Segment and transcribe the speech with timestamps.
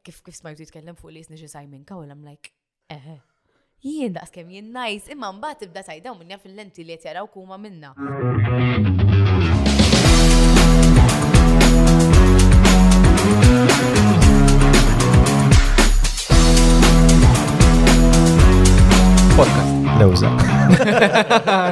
[0.04, 2.52] kif kif smajtu jitkellem fuq li jisni xi Simon Cowell, I'm like,
[2.92, 3.16] eh,
[3.82, 7.32] jien daqs kemm jien najs, imma mbagħad tibda tajdaw minn jaf il-lenti li qed jaraw
[7.34, 7.96] kuma minna.
[19.38, 19.72] Podcast.
[19.96, 20.42] Lewżak.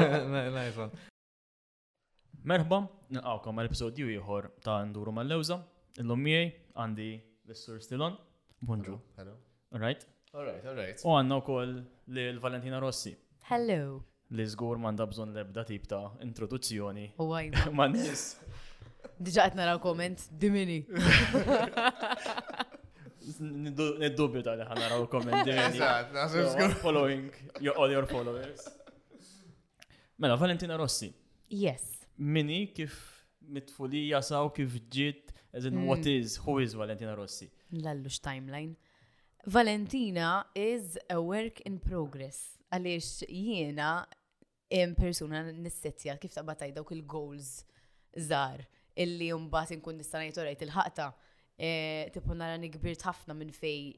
[2.52, 2.75] Merħba,
[3.16, 5.56] nilqawkom għal episodju ieħor ta' Nduru mal-Lewza.
[6.02, 7.06] Illum miej għandi
[7.47, 8.18] l-Sur Stilon.
[8.68, 8.97] Bonġu.
[9.16, 9.36] Hello.
[9.71, 10.04] Alright?
[10.36, 11.00] Alright, alright.
[11.07, 11.71] U għanna wkoll
[12.18, 13.14] lil Valentina Rossi.
[13.47, 14.02] Hello.
[14.36, 17.06] Li żgur m'għandha bżonn lebda tip ta' introduzzjoni.
[17.16, 17.71] Oh, U għaj.
[17.79, 18.25] Ma' nis.
[19.16, 20.82] Diġa qed naraw komment dimini.
[23.39, 25.80] Niddubju ta' li ħanaraw komment dimini.
[25.80, 27.32] Eżatt, Following
[27.78, 28.68] all your followers.
[30.19, 31.14] Mela, Valentina Rossi.
[31.47, 32.94] Yes mini kif
[33.42, 35.88] mitfulija saw kif ġiet, as in hmm.
[35.88, 37.50] what is, who is Valentina Rossi?
[37.73, 38.75] Lallux timeline.
[39.45, 42.58] Valentina is a work in progress.
[42.72, 44.05] Għaliex jiena
[44.73, 47.66] in persuna nissetja kif ta' tajda dawk il-goals
[48.17, 48.64] zar
[48.95, 51.09] illi jumbat nkun nistanajtu rajt il-ħaqta.
[51.59, 51.73] E,
[52.16, 53.92] Tipun nara nikbirt ħafna minn fej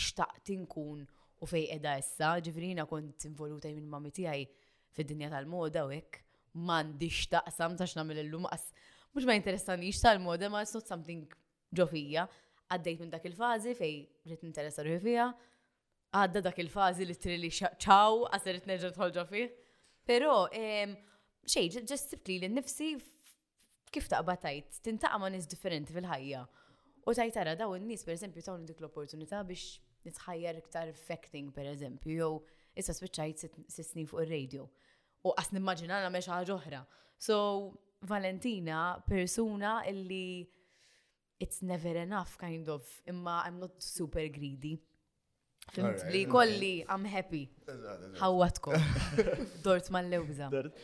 [0.00, 1.02] xtaqt inkun
[1.42, 4.44] u fej edha issa, ġifirina kont involuta minn mami tijaj
[4.94, 6.21] fid-dinja tal-moda u hekk
[6.54, 8.66] m'għandix taqsam tax nagħmel illum qas
[9.12, 11.22] mhux ma interessanix tal-moda ma it's not something
[11.74, 12.26] ġofija.
[12.72, 13.94] Għaddejt minn dak il-fażi fej
[14.28, 15.14] rrid interessar ruħi
[16.18, 19.46] għadda dak il-fażi li trilli ċaw għas rrid nerġa' tħol ġofi.
[20.08, 22.92] Però xej, ġest li l-nifsi
[23.92, 26.42] kif taqba tajt, tintaqa ma' nis differenti fil-ħajja.
[27.04, 31.68] U tajt ara daw n-nis, per eżempju, tawni dik l-opportunità biex nitħajjar iktar affecting, per
[31.72, 34.64] eżempju, jew issa spiċċajt s-snin fuq il-radio
[35.24, 36.82] u qas nimmaġina nagħmel ħaġa oħra.
[37.26, 37.36] So
[38.10, 40.44] Valentina persuna illi
[41.42, 44.76] it's never enough kind of imma I'm not super greedy.
[45.72, 47.44] Fimt li kolli, I'm happy.
[48.18, 48.88] Ħawatkom.
[49.64, 50.48] Dort mal-lewza.
[50.50, 50.82] Dort.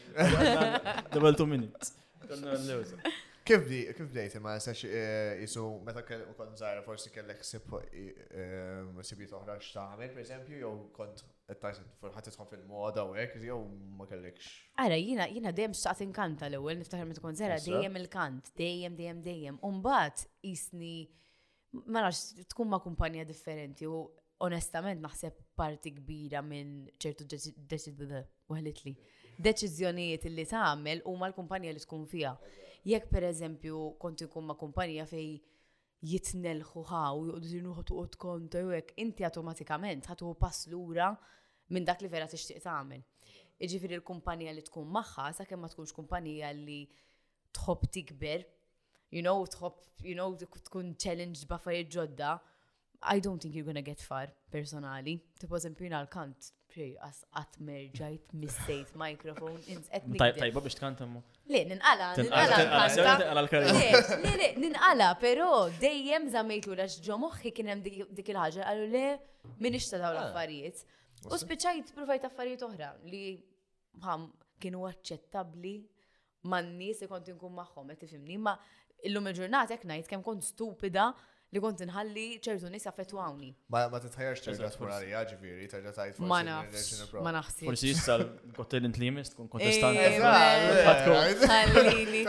[1.15, 3.01] Dort mal-lewza.
[3.49, 7.71] Kif di, kif dejt ma jistax jisu meta u kont zaħra forsi kellek sib
[9.09, 13.57] sibiet oħra x'tagħmel pereżempju jew kont qed ħadd tidħol fil-moda u hekk jew
[13.97, 14.51] ma kellekx.
[14.85, 19.25] Ara jiena jiena dejjem xtaqt inkanta l-ewwel niftaħar meta kont zaħra dejjem il-kant, dejjem dejjem
[19.31, 19.61] dejjem.
[19.65, 20.95] U mbagħad isni
[21.89, 24.03] ma nafx tkun ma' kumpanija differenti u
[24.45, 27.25] onestament naħseb parti kbira minn ċertu
[29.49, 32.37] deċiżjonijiet li tagħmel huma l-kumpanija li tkun fiha
[32.89, 35.35] jekk per eżempju konti kun ma' kumpanija fej
[36.09, 41.11] jitnelħu ħaw, juqdu zinuħu tuqot konta u jekk, inti automatikament ħatu pass lura
[41.75, 43.03] minn dak li vera tixtieq tagħmel.
[43.67, 46.79] Iġifieri l-kumpanija li tkun magħha sakemm ma tkunx kumpanija li
[47.59, 48.47] tħob tikber,
[49.11, 50.31] you know, tħobb, you know,
[50.71, 52.33] tkun challenged b'affarijiet ġodda,
[53.11, 55.19] I don't think you're gonna get far personali.
[55.41, 61.23] Tipo eżempju l-kant kirqas qatt merġajt missejt mikrofon inqed Tajba biex tkantemmu.
[61.53, 62.61] Le, ninqala, ninqala.
[63.69, 65.49] Le, le, ninqala, però
[65.83, 69.05] dejjem żamejt lura ġo moħħi kien hemm dik il-ħaġa qalu le
[69.65, 70.29] minix ta' dawn ah.
[70.29, 70.85] l-affarijiet.
[71.33, 73.25] U speċajt provajt affarijiet oħra li
[74.63, 75.77] kienu aċċettabbli
[76.51, 78.55] man-nies li kont inkun magħhom, qed tifhimni, ma
[79.07, 81.11] illum il ġurnat jekk ngħid kemm kont stupida
[81.57, 83.49] li kont inħalli ċertu nies affettwawni.
[83.73, 87.69] Ma ma ċertu terġa' tmur għalija ġifieri, terġa' tajt Ma nafx, ma naħsib.
[87.71, 90.01] Forsi issa l-kotel intlimist tkun kontestant.
[91.49, 92.25] Ħallini.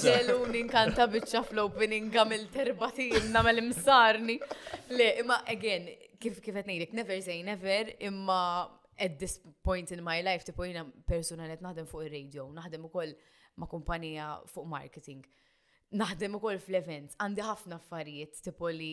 [0.00, 4.38] Ġelun inkanta biċċa fl-opening għamil terbatin nagħmel imsarni.
[4.96, 8.38] Le, imma again, kif kif qed ngħidlek, never say never, imma
[9.00, 13.12] at this point in my life tipo jiena personalet naħdem fuq ir-radio, naħdem ukoll
[13.60, 15.24] ma' kumpanija fuq marketing
[15.98, 18.90] naħdem ukoll fl-events, għandi ħafna affarijiet tipo li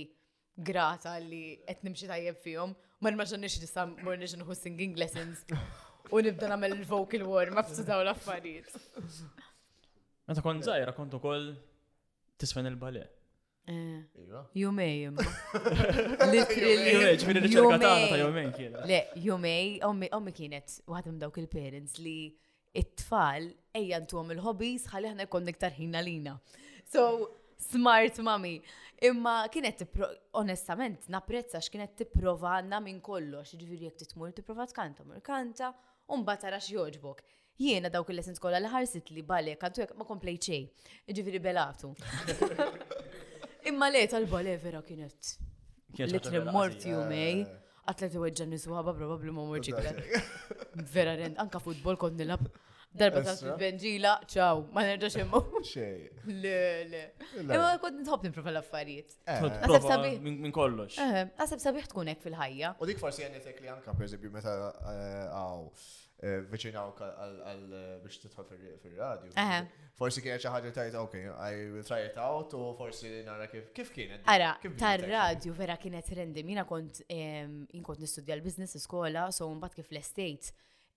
[0.69, 2.73] grata li qed nimxi tajjeb fihom,
[3.05, 5.43] ma nix nista' mor nix nħu singing lessons
[6.13, 8.73] u nibda nagħmel il vocal war ma ftu dawn l-affarijiet.
[10.27, 11.51] Meta kont żgħira kont ukoll
[12.39, 13.13] tisfen il-ballet.
[13.67, 14.01] Eh.
[14.23, 14.45] Iva?
[14.55, 15.23] Jumej imma.
[16.33, 16.91] Literally.
[17.19, 19.73] Ġifiri tagħna ta' jumej Le, jumej,
[20.15, 22.17] ommi kienet waħda dawk il-parents li
[22.77, 26.37] it-tfal ejja ntuhom il-hobbies għalli ħna jkollna iktar ħina lina.
[26.93, 28.61] So, smart mami.
[29.09, 29.83] Imma kienet
[30.39, 35.69] onestament, napprezza x'kienet tipprova għandna minn kollox, ġifieri jekk titmur tipprova tkanta, mur kanta,
[36.07, 37.21] u batara tara x'joġbok.
[37.61, 40.65] Jiena dawk il-lessons kolla li ħarsit li bale kantu jekk ma komplej ċej,
[41.17, 41.91] ġifiri belatu.
[43.69, 45.33] Imma le tal-bale vera kienet.
[45.99, 47.43] Li mort jumej.
[47.47, 48.17] Eh.
[48.17, 49.71] u għedġan nisuħaba probabli ma morġi
[50.93, 52.47] Vera rend, anka futbol kont nilab
[52.97, 55.41] darba ta' t-benġila, ċaw, ma nerġax immu.
[55.71, 56.07] Xej.
[56.31, 56.55] Le,
[56.91, 57.01] le.
[57.43, 59.17] Ema' kod nitħob niprofa l-affarijiet.
[59.27, 59.87] Għasab eh.
[59.89, 60.17] sabiħ.
[60.27, 60.97] Minn kollox.
[60.97, 62.75] Għasab eh, sabiħ ek fil-ħajja.
[62.81, 65.71] U dik forsi għanietek li anka, per eżempju, meta eh, għaw
[66.49, 68.47] veċinaw għal biex titħol
[68.81, 69.59] fil-radio.
[69.99, 73.67] Forsi kienet xi ħaġa tajt, ok, I will try it out, u forsi nara kif
[73.77, 74.23] kif kienet.
[74.33, 80.55] Ara, tar-radio vera kienet rendi mina kont inkont nistudja l-business u-skola, so mbagħad kif l-estate,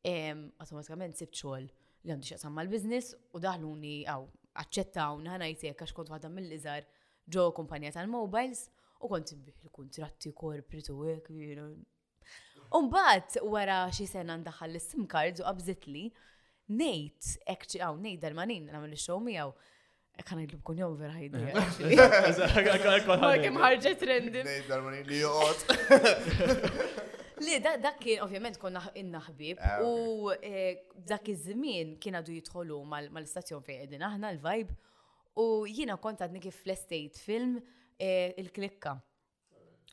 [0.09, 1.69] automatikament sibt xogħol
[2.05, 4.25] li għandu xaqsam mal-biznis u daħluni għaw
[4.61, 6.87] għacċettaw naħnajtek għax kont għadam mill-izar
[7.31, 8.67] ġo kumpanija tal-mobiles
[9.05, 11.33] u kont il-kontratti korprit u għek.
[12.77, 16.07] Umbat wara xi sena ndaħal l-sim cards u li,
[16.71, 19.53] nejt, ekċi għaw, nejt dal-manin, namel il-show miegħu
[20.27, 21.95] Kan għidlu bkun jom vera ħajdi.
[23.55, 24.45] Ma ħarġet rendim.
[24.45, 26.90] Nejt dal li joqot.
[27.41, 33.63] Li, dak kien, ovvjament, konna innaħbib ah, u eh, dak iż-żmien kien għadu jitħolu mal-istazzjon
[33.65, 34.77] fejn qegħdin aħna l-vibe
[35.41, 37.55] u jiena kont għadni kif fl-estate film
[37.97, 38.93] eh, il-klikka.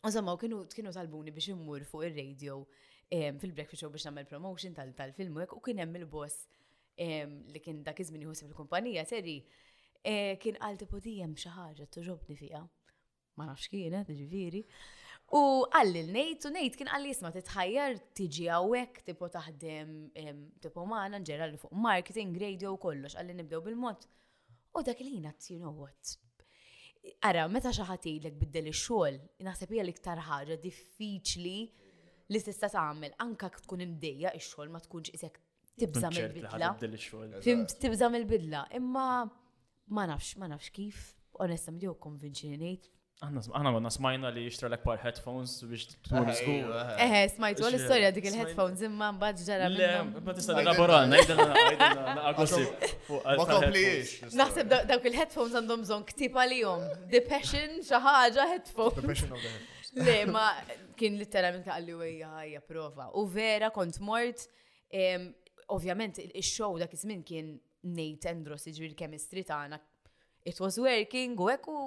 [0.10, 2.58] Użamma, kienu talbuni biex immur fuq ir-radio
[3.08, 6.44] eh, fil-breakfast show biex nagħmel promotion tal-film u kien hemm il-boss
[7.00, 9.38] li kien dak iż-żmien fil kumpanija seri
[10.04, 12.66] kien għal tipu dijem xi ħaġa toġobni fiha.
[13.38, 14.64] Ma nafx kienet, ġiviri.
[15.36, 15.40] U
[15.76, 19.90] għalli l-nejt, u nejt kien għalli jisma titħajjar tiġi għawek, tipo taħdem,
[20.64, 24.06] tipo maħna nġerra li fuq marketing, radio, kollox, għalli nibdew bil-mod.
[24.78, 26.14] U dak li jina, you know what?
[27.28, 29.20] Ara, meta xaħati l-ek biddel il-xol,
[29.50, 31.58] naħseb hija l-iktar ħagġa diffiċli
[32.32, 35.38] li tista' tagħmel anka tkun imdejja il xogħol ma tkunx isek
[35.80, 36.74] tibżam il bidla
[37.80, 39.06] tibżam il bidla imma
[39.96, 41.00] ma nafx, ma nafx kif,
[41.44, 46.68] onestam, jew konvinċi ngħid Għanna għanna smajna li jishtralek par headphones biex t-tmur school.
[47.02, 49.70] Eħe, smajtu għal istoria dik il-headphones imma mbagġ ġara.
[49.74, 50.34] Le, ma
[53.66, 53.88] l
[54.38, 56.84] Naħseb dawk il-headphones għandhom zon ktib għalihom.
[57.10, 59.00] Depression, xaħġa headphones.
[59.02, 59.96] Depression of the headphones.
[59.98, 60.46] Le, ma
[61.00, 63.08] kien literalment għalli u għajja prova.
[63.18, 64.44] U vera kont mort,
[65.74, 67.56] ovvjament il-show dak izmin kien
[67.98, 69.10] Nate Andros iġri l ta'
[69.50, 69.82] tagħna.
[70.46, 71.80] It was working u ekku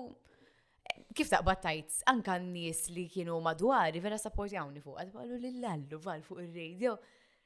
[1.14, 6.40] kif taqbad tajt, anka n-nies li kienu madwar vera jawni fuq, għadbalu l-lallu val fuq
[6.44, 6.94] il-radio,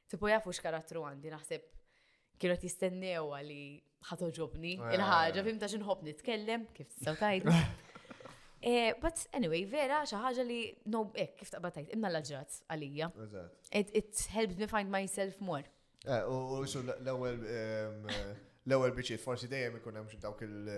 [0.07, 1.61] tipo jafu x'karattru għandi, naħseb
[2.39, 3.61] kienu t-istennew għalli
[4.09, 7.51] ħatoġobni il-ħagġa, fim ta' xinħob nitkellem, kif tistaw tajt.
[8.65, 10.55] Eh, but anyway, vera xaħġa li
[10.89, 13.09] no, ek, kif taqbad tajt, imna l-ġrat għalija.
[13.77, 15.67] It helped me find myself more.
[16.01, 18.15] Eh, u l-ewel eh,
[18.65, 20.71] l-ewel biċiet, forsi dejjem ikun hemm xi dawk il-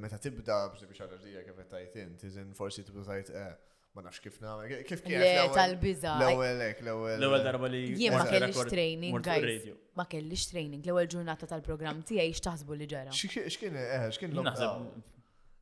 [0.00, 3.52] meta tibda biex għarraġdija kif tajt int, tizin forsi tibda tajt eh,
[3.96, 5.04] ma nafx kif nagħmel, kif kif.
[5.20, 6.14] kif tal-biża.
[6.22, 7.16] L-ewwel hekk, l-ewwel.
[7.18, 7.82] L-ewwel darba li.
[7.98, 9.70] Jien ma kellix training, guys.
[10.00, 13.12] Ma kellix training, l-ewwel ġurnata tal-programm tiegħi x'taħsbu li ġara.
[13.18, 14.68] X'kien eh, x'kien eh,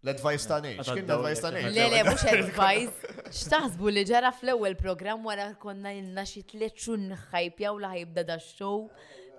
[0.00, 1.74] L-advice ta' nejx, kien l-advice ta' nejx.
[1.76, 3.10] Le, le, mux advice.
[3.36, 7.02] Xtaħsbu li ġara fl-ewel program wara konna il-naxi tliet xun
[7.34, 8.86] ħajpjaw la ħajibda da' show,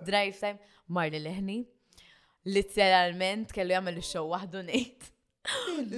[0.06, 1.56] drive time, marli leħni
[2.44, 5.08] literalment kellu jagħmel ix-show waħdu ngħid.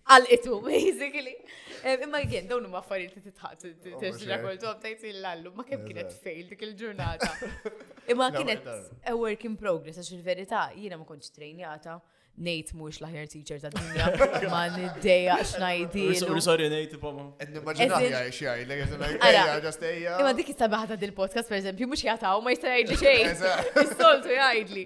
[0.08, 1.38] għal itu basically.
[1.86, 4.31] Eh, imma jgħin, dawn huma affarijiet li titħat, t-tirġi t
[4.69, 7.29] għabtajt oh, il-lallu, ma kem kienet fail dik il-ġurnata.
[8.12, 8.65] Imma kienet
[9.12, 11.98] a work in progress, għax il-verità, jiena ma konċ trejnjata,
[12.46, 14.12] Nate mux laħjar teacher ta' dinja,
[14.53, 16.36] ma niddeja xnajdilu.
[16.46, 17.31] Sorry, Nate, pomma.
[17.41, 17.74] l
[20.07, 20.38] Imma uh.
[20.38, 23.25] dik jistabaħ ta' dil-podcast, per eżempju, mux jgħataw, ma jistajġi xej.
[23.88, 24.86] Istoltu jgħajdli.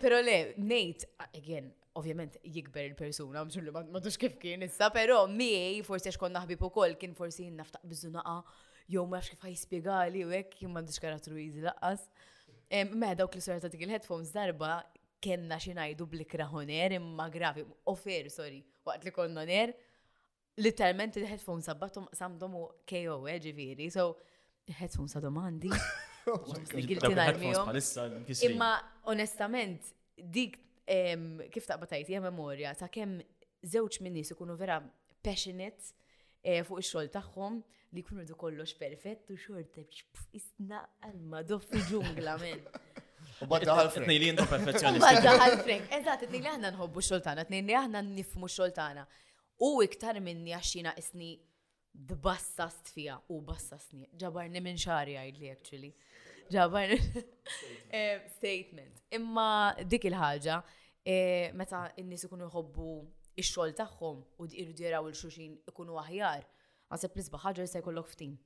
[0.00, 1.68] Pero le, Nate, again,
[1.98, 3.72] ovvjament jikber il-persuna, mxur li
[4.04, 8.10] tux kif kien issa, pero miej forsi għax konna ħbibu ukoll kien forsi naftaq bizzu
[8.14, 8.36] naqa,
[8.90, 12.06] jew ma kif spiegali u hekk jien tux karattru easy laqqas.
[12.96, 14.76] Meħ dawk li sorta dik il-headphones darba
[15.22, 19.74] kena xi ngħidu blikra honer, imma gravi, ofer, sorry, waqt li konna ner,
[20.56, 24.14] literalment il-headphones sabbatom samdomu KO, eh, ġifieri, so
[24.68, 25.14] il-headphones
[27.92, 27.92] sa
[28.48, 28.72] Imma
[29.10, 30.54] onestament, dik
[31.54, 33.16] kif taqba batajt, jgħam memorja ta' kem
[33.62, 34.80] żewġ minn nies ikunu vera
[35.24, 35.84] passionate
[36.42, 37.60] eh, fuq ix-xogħol tagħhom
[37.92, 39.84] li jkunu du kollox perfett u xorta
[40.38, 42.64] isna għalma doffi ġungla men.
[43.42, 44.08] U bad daħal Frank.
[44.08, 45.04] Tnejli jinta perfezzjonist.
[45.04, 45.88] Bad daħal Frank.
[45.98, 49.06] Eżat, tnejli aħna nħobbu xoltana, tnejli aħna nifmu xoltana.
[49.62, 51.32] U iktar minni għaxina isni
[52.10, 54.08] d-bassast fija u bassastni.
[54.18, 55.92] Ġabarni minn xari għajdli actually.
[56.52, 56.98] Ġabarni.
[58.38, 59.04] Statement.
[59.20, 59.48] Imma
[59.86, 60.62] dik il-ħagġa
[61.06, 62.84] E, meta n nis ikunu jħobbu
[63.40, 66.44] ix-xogħol tagħhom u jridu jaraw il-xuxin ikunu aħjar,
[66.94, 68.36] għaseb li sbaħ ħaġa se jkollok ftin.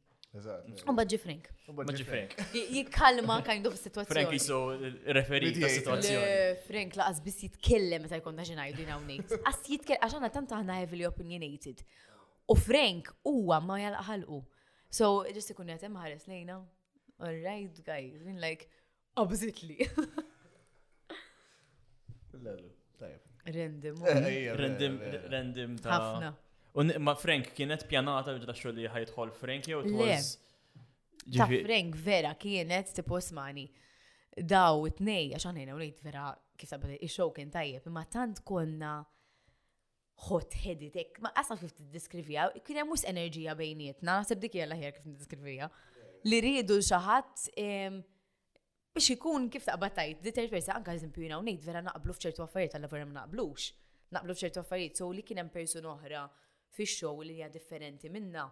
[0.89, 1.51] Umba ġi Frank.
[1.71, 2.33] Umba ġi Frank.
[2.73, 4.13] Jikkalma kind of situazzjoni.
[4.13, 6.59] Frank jiso referi ta' situazzjoni.
[6.67, 9.37] Frank laqas bis jitkellem meta jkun daġi najdu jina unnejt.
[9.69, 11.85] jitkellem, għaxan tant aħna heavily opinionated.
[12.49, 14.41] U Frank uwa ma jalqħal u.
[14.97, 16.63] So, ġessi kun jatem ħares lejna.
[17.21, 18.21] All right, guys.
[18.21, 18.67] I mean, like,
[19.17, 19.89] oppositely.
[23.45, 24.03] Random.
[24.05, 24.99] Eh, eh, eh, random,
[25.31, 26.31] Rendim, ta' ħafna.
[27.01, 30.33] Ma Frank kienet pjanata biex daċxu li ħajtħol Frank jew twas.
[31.27, 33.67] Ta' Frank vera kienet tipos mani.
[34.37, 38.97] Daw it-nej, għaxan jena unajt vera kif sabet il-show kien tajjeb, imma tant konna
[40.27, 45.07] hot-headed, ma għasaf kif t-diskrivija, kien hemm mhux enerġija bejnietna, naħseb dik jella ħjar kif
[45.07, 45.69] t-diskrivija,
[46.27, 47.47] li rridu xaħat
[48.97, 52.79] biex ikun kif taqbatajt, di terġ persa, anka eżempju jina unajt vera naqblu fċertu affarijiet
[52.79, 53.67] għalla vera naqblux.
[54.17, 56.23] Naqblu fċertu affarijiet, so li kienem person oħra
[56.77, 58.47] fi xow li hija differenti minna.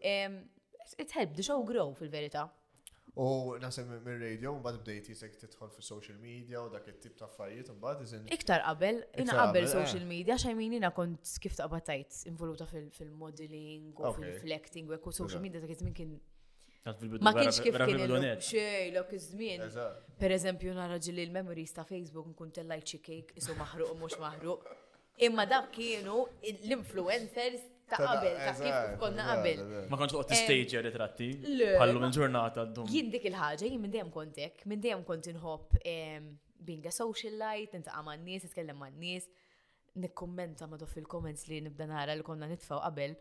[0.00, 2.46] It helped the show grow fil-verita.
[3.20, 7.26] U nasem minn radio, mbagħad bdejt jisek tidħol fi social media u dak it-tip ta'
[7.28, 8.24] affarijiet bad iżin.
[8.32, 9.72] Iktar qabel, ina qabel eh.
[9.74, 15.60] social media x'għaj min kont kif taqbad tajt involuta fil-modeling u fil-reflecting u social media
[15.60, 16.16] dak iż-żmien kien
[16.82, 19.60] Ma kienx kif kien xej lok iż-żmien.
[20.18, 24.64] Pereżempju nara li l-memories ta' Facebook nkun tellajt xi cake isu maħruq u mhux maħruq.
[25.28, 27.62] Imma dak kienu l-influencers
[27.92, 29.62] ta' qabel, ta' kif konna qabel.
[29.92, 31.30] Ma kontx eh, stage tistejġja ritratti.
[31.78, 32.90] Ħallu minn ġurnata d-dum.
[32.96, 35.78] Jien dik il-ħaġa, jien minn dejjem kontek, minn dejjem kont inħobb
[36.66, 39.30] binga social light, intaqa' man-nies, nitkellem man-nies,
[40.02, 43.14] nikkommenta ma' fil-comments li nibda nara li konna nitfaw qabel,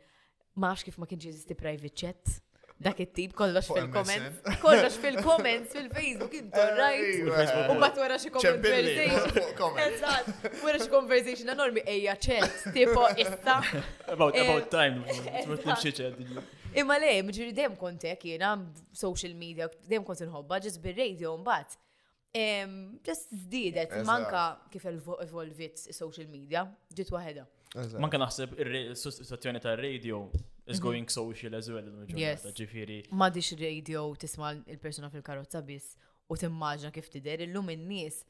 [0.62, 2.42] ma' kif ma kienx jizisti private chat
[2.82, 4.42] dak it-tip kollox fil-comments.
[4.62, 7.30] Kollox fil-comments fil-Facebook, intu right.
[7.70, 9.78] U bat wara xi conversation.
[9.86, 10.32] Eżat,
[10.64, 13.60] wara xi conversation enormi ejja ċet, tipo issa.
[14.16, 15.02] About eh, about time,
[16.72, 18.54] Imma le, mġiri dejjem kontek jiena
[18.96, 21.74] social media, dejjem kont inħobba ġis bir-radio mbat.
[23.04, 26.64] Just zdidet, manka kif evolvit social media,
[26.96, 27.44] ġit waħedha.
[28.00, 30.22] Manka naħseb il-sostituzjoni tar-radio
[30.72, 30.84] is mhm.
[30.88, 33.00] going social as well il-ġurnata, ġifiri.
[33.22, 35.94] Madix radio tisma il-persona fil-karozza biss
[36.32, 38.22] u timmaġna kif tider illum in-nies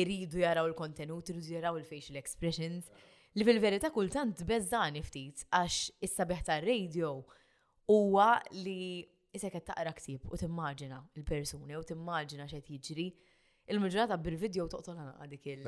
[0.00, 2.90] iridu jaraw il-kontenut, iridu jaraw il-facial expressions.
[3.36, 5.76] Li fil verita kultant bezzani ftit għax
[6.06, 7.14] issa biħta radio
[7.92, 8.32] huwa
[8.64, 9.04] li
[9.36, 13.06] isek qed taqra ksib u timmaġina il-persuni u timmaġina x'qed jiġri.
[13.72, 15.64] Il-maġġorata bil-video toqtolana dik il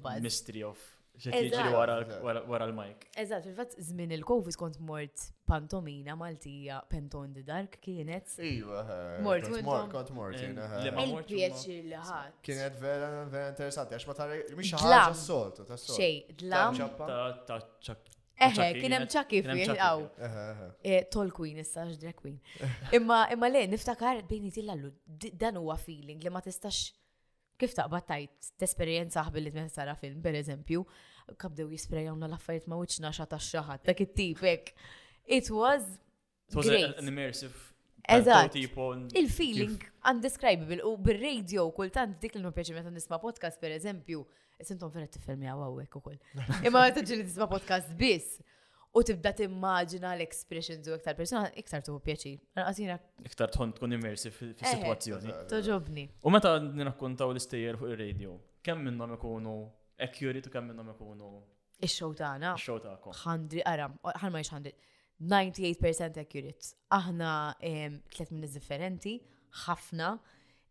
[0.00, 0.80] bazz Mystery of
[1.18, 3.08] Xetiġi wara l-mike.
[3.18, 8.30] Eżat, fil-fat, zmin il-Covid kont mort pantomina Maltija Penton di Dark kienet.
[8.46, 10.36] Iwa, eh, mort, mort, kont mort.
[10.38, 11.00] Eh, eh.
[11.04, 12.36] Il-pieċi l-ħat.
[12.48, 15.98] Kienet vera, vera interessanti, għax ma tari, miex ħagħa s-soltu, ta' s-soltu.
[15.98, 16.78] Xej, dlam.
[17.50, 17.58] Ta'
[17.88, 18.14] ċak.
[18.48, 20.06] Eħe, kienem ċaki fih, għaw.
[21.10, 22.38] Tol queen, issa drag queen.
[22.94, 24.92] Imma, imma le, niftakar bejni tillallu,
[25.42, 26.92] dan huwa feeling li ma tistax
[27.58, 30.84] Kif taqbad tajt t-esperienza ħbil li t sara film, per eżempju,
[31.42, 34.70] kabdew jisprejawna l-affarijiet ma uċna xa ta' xaħat, dak it
[35.28, 35.82] It was.
[36.48, 37.52] It was an immersive.
[38.08, 38.54] Eżat,
[39.12, 39.74] Il-feeling
[40.08, 44.22] undescribable u bil-radio kultant dik l-nupjaċi meta nisma podcast per eżempju,
[44.56, 46.16] e Sintom ferret t-filmi għawawek u koll.
[46.70, 48.40] Imma għet ġili tisma podcast biss
[48.94, 52.32] u tibda timmaġina l-expressions u iktar persona, iktar tuħu pjaċi.
[52.56, 52.94] Għazina.
[53.28, 55.34] Iktar tħon tkun immersi fil-situazzjoni.
[55.52, 56.06] Toġobni.
[56.24, 59.54] U meta nirakkontaw l-istejjer fuq il-radio, kemm minnhom ikunu
[60.08, 61.28] accurate u kemm minnhom ikunu?
[61.84, 62.54] Ix-show tagħna.
[62.58, 63.16] Ix-show tagħkom.
[63.20, 63.90] 100 ara,
[64.24, 64.54] ħalma jiex
[65.20, 66.72] 98% accurate.
[66.94, 69.16] Aħna tliet minn differenti,
[69.66, 70.14] ħafna,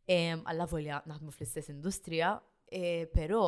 [0.07, 2.33] għalla volja naħdmu fl-istess industrija,
[2.73, 3.45] eh, però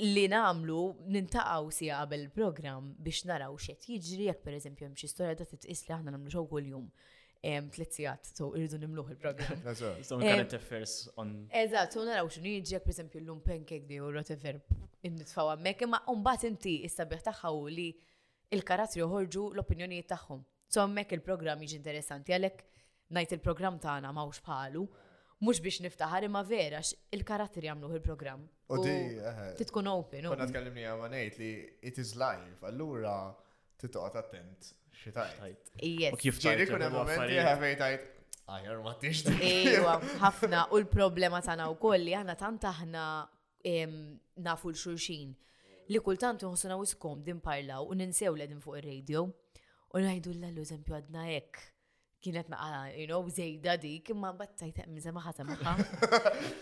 [0.00, 0.80] li namlu
[1.14, 5.46] nintaqaw si qabel program biex naraw xet jiġri jekk per eżempju hemm xi storja ta'
[5.50, 6.86] titqis li aħna nagħmlu xogħol kuljum
[7.72, 9.60] tliet sigħat, so irridu nimluħ il-programm.
[10.04, 11.30] So current affairs on.
[11.62, 14.58] Eżatt, so naraw x'inhu jiġri jekk pereżempju llum pancake u whatever
[15.08, 17.88] nitfaw hemmhekk, imma unbat inti istabiħ taħħaw tagħha li
[18.56, 20.42] il karatri joħorġu l-opinjonijiet tagħhom.
[20.68, 24.84] So hemmhekk il program jiġi interessanti għalhekk ngħid il-programm tagħna mawx bħalu
[25.44, 26.80] mux biex niftaħar imma vera
[27.16, 28.44] il-karatteri jagħmlu il-programm.
[28.70, 30.26] U di, eh, titkun open.
[30.32, 31.50] Konna tkellimni ngħid li
[31.88, 33.14] it is live, allura
[33.80, 34.70] titoqgħod attent
[35.00, 35.72] xitajt.
[35.80, 36.14] Yes.
[36.16, 38.04] U kif ċiri kun hemm momenti eh, tajt.
[38.56, 39.22] ajjar ma tix.
[39.46, 43.04] Ejwa, ħafna u l-problema tagħna wkoll li aħna tant aħna
[44.44, 45.32] nafu l-xulxin
[45.90, 49.26] li kultant nħossuna wiskom din parlaw u ninsew l-edin fuq ir-radio
[49.90, 51.66] u ngħidu l-eżempju għadna hekk
[52.20, 55.72] kienet naqa, ah, you know, zejda dik, imma battajt minn semaħa semaħa.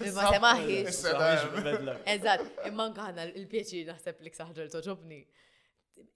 [0.06, 0.78] Imma semaħi.
[2.14, 5.20] Eżat, imma nkaħna il-pieċi naħseb li ksaħġer toġobni.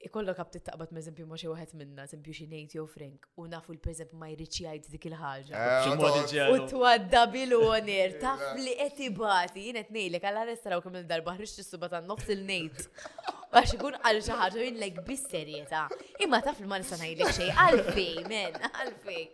[0.07, 3.49] Ikollok għab tittaqbat me eżempju ma xi wieħed minna, eżempju xi ngħid jew Frank, u
[3.51, 5.67] nafu l-preżent ma jridx jgħid dik il-ħaġa.
[5.67, 11.35] Eh, u twadda bil-wonir, taf li qed ibati, jien qed ngħidlek għal restaraw kemm il-darba
[11.41, 12.87] ħriġt is-suba tan-nofs il nejt
[13.53, 15.83] għax ikun għal xaħġa jillek bis-serjeta.
[16.25, 19.25] Imma taf li ma nista' ngħidlek xejn għalfej, men, għalfej.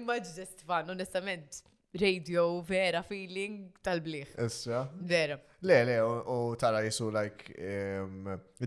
[0.00, 1.62] Imma just fan, onestament,
[2.00, 4.34] radio vera feeling tal-bliħ.
[4.46, 4.84] Issa.
[5.10, 5.36] Vera.
[5.66, 7.54] Le, le, u tara jisu like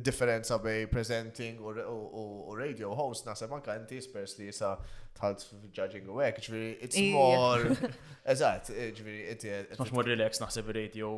[0.03, 4.73] differenza bej presenting u radio host nasa manka inti spers li jisa
[5.17, 7.75] tħalt judging u għek, ġviri, it's more,
[8.33, 11.17] eżat, ġviri, it's more relaxed nasab radio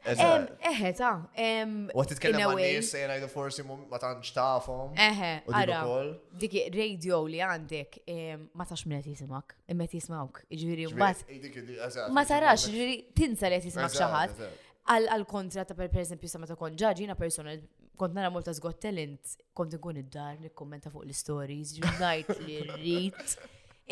[0.00, 1.10] Eħe, ta'
[2.00, 4.94] U titkellem għan nies sejna jgħidu forsi ma tantx tafhom.
[4.96, 5.80] Eħe, ara.
[6.40, 7.98] Dik radio li għandek
[8.56, 10.40] ma tax minn qed jisimak, imma qed jismawk.
[10.50, 14.48] Ġifieri mbagħad eh, ma tarax, ġifieri tinsa li qed jismak xi
[14.90, 17.52] Għal kontra ta' per eżempju sa meta kont ġaġi jiena persona
[18.00, 23.34] kont nara molta żgott talent kont inkun id-dar nikkommenta fuq l-stories, ġurnajt li rrit.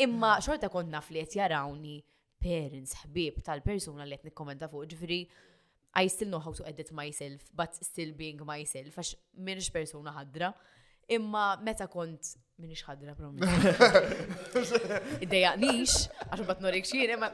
[0.03, 2.01] Imma xorta kont naf li qed jarawni
[2.43, 5.19] parents, ħbieb tal-persuna li qed nikkommenta fuq ġifieri
[5.95, 10.51] I still know how to edit myself, but still being myself, għax minix persona ħadra.
[11.09, 12.27] Imma meta kont
[12.61, 13.41] minix ħadra promi.
[15.25, 17.31] Ideja nix, għax bat norik xien, imma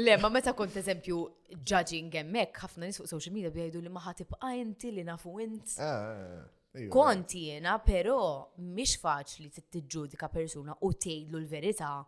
[0.00, 1.20] le, ma meta kont eżempju
[1.62, 5.76] judging emmek, ħafna nis fuq social media bjajdu li maħat tibqa inti li nafu int.
[5.78, 6.10] Ah,
[6.42, 6.42] ah,
[6.88, 11.98] Konti jena, pero mish faċli t-tġudika persuna u tejdlu l-verita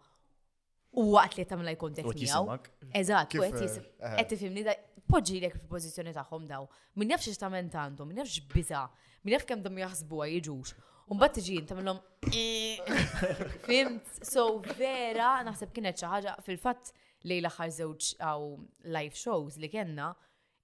[0.98, 2.56] U għat li tamla jkun dek miegħu.
[2.94, 3.52] Eżatt, u eh, eh.
[3.52, 3.86] qed jisib.
[4.10, 4.74] Għet tifhimni da
[5.10, 6.68] poġġi lek fil-pożizzjoni tagħhom daw.
[7.00, 8.84] Min nafx x'tament għandhom, min nafx biża,
[9.26, 10.74] min naf kemm dam jaħsbuha jiġux.
[11.14, 11.98] Umbat tiġi tamilhom
[12.30, 12.92] eh.
[13.68, 14.46] Fimt, so
[14.78, 16.92] vera naħseb kienet xi ħaġa fil-fatt
[17.28, 18.46] li l-aħħar żewġ għaw
[18.94, 20.12] live shows li kellna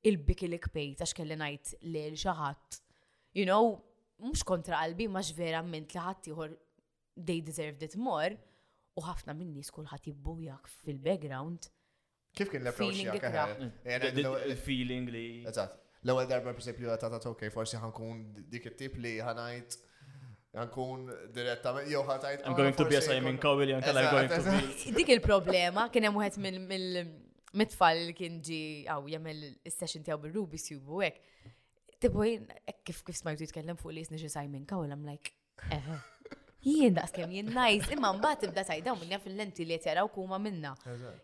[0.09, 2.79] il-biki li kpejt għax kelli ngħid li xi ħadd.
[3.37, 3.75] You know,
[4.23, 5.11] mhux kontra qalbi
[5.43, 6.55] vera ment li ħadd
[7.19, 8.39] they deserved it more
[9.01, 11.69] u ħafna minni skulħat jibbujak fil-background.
[12.39, 15.27] Kif kien l-approċċ approach Il-feeling li.
[15.51, 15.79] Eżatt.
[16.03, 18.21] l ewel darba per ta' ta' ok, forsi ħankun
[18.53, 19.77] dik it-tip li ħanajt
[20.61, 21.03] għankun
[21.35, 22.45] direttament, jow ħatajt.
[22.47, 24.95] I'm ah, going to be a Simon Cowell, janka la going to be.
[24.97, 30.59] Dik il-problema, kien hemm uħet mill-mitfall li kien ġi għaw jagħmel il session tijaw bil-Rubi
[30.59, 31.21] sibu hekk.
[32.03, 32.47] Tibu jien
[32.89, 35.35] kif kif smajtu jitkellem fuq li jisni ġi Simon Cowell, I'm like,
[35.69, 35.85] eh.
[36.61, 40.75] Jien skem, jien najs, imma mbagħad tibda tajda minja fil-lenti li qed u kuma minna.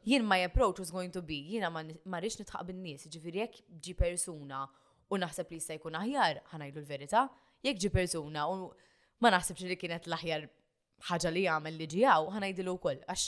[0.09, 1.83] Jien my approach was going to be, jiena ma
[2.23, 4.63] rridx nitħaq bin-nies, ġifieri jekk ġi persuna
[5.13, 7.27] u naħseb li jista' jkun aħjar, ħanajdu l-verità,
[7.69, 8.71] jek ġi persuna u
[9.21, 10.49] ma naħsebx li kienet l-aħjar
[11.11, 13.27] ħaġa li jagħmel li ġijaw, ħanajdilu koll, għax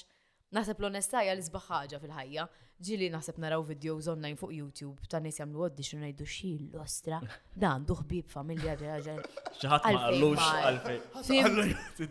[0.56, 5.18] naħseb l onestajja li l ħaġa fil-ħajja ġili naħseb naraw videos online fuq YouTube ta'
[5.22, 7.18] nies jagħmlu audition ngħidu xi l-ostra
[7.58, 9.14] dan duħbib familja ġaġa.
[9.58, 10.40] Xaħat ma għallux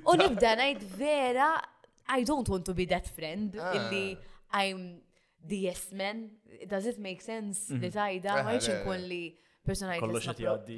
[0.04, 1.50] U nibda ngħid vera
[2.12, 3.78] I don't want to be that friend ah.
[3.80, 4.08] illi
[4.52, 4.80] I'm
[5.48, 6.32] the yes man.
[6.68, 7.80] Does it make sense mhm.
[7.86, 8.34] li tajda?
[8.36, 9.24] Ah, ma jċin kun li
[9.68, 10.02] personality.
[10.04, 10.76] Kollox qed jgħaddi.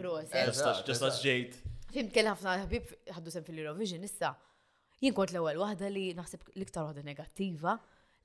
[0.86, 1.54] Ġesta ġejt.
[1.90, 2.86] Fim kell ħafna ħbib
[3.18, 4.30] ħaddu sem fil-Eurovision issa.
[5.02, 7.74] Jien kont l-ewwel waħda li naħseb l-iktar waħda negattiva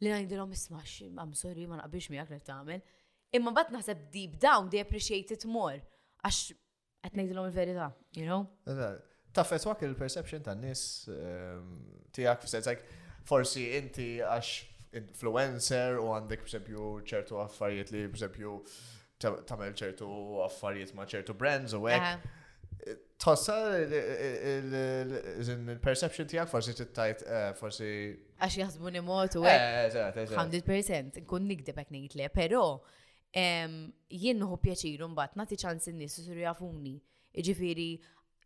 [0.04, 2.84] li ngħidilhom ismax, I'm sorry ma naqbilx miegħek li tagħmel.
[3.38, 5.80] Imma bat naħseb deep down they appreciate it more
[6.24, 6.54] għax
[7.04, 8.44] qed ngħidilhom il-verità, you know?
[9.34, 11.72] Tafet wak il-perception tan-nies um,
[12.14, 12.70] tiegħek f'sens
[13.28, 14.52] forsi inti għax
[15.00, 18.52] influencer u għandek b'sempju ċertu affarijiet li b'sempju
[19.24, 20.08] tagħmel ċertu
[20.44, 22.22] affarijiet ma' ċertu brands u hekk
[23.24, 23.54] tossa
[25.50, 27.88] il-perception tijak forsi t-tajt eh, forsi.
[28.36, 29.42] Għax jazbuni motu.
[29.44, 32.64] 100% nkun nikdebek nejt le, pero
[33.34, 36.98] jien nħu pjaċiru mbat nati ċans n-nis sur jafuni.
[37.34, 37.88] Iġifiri,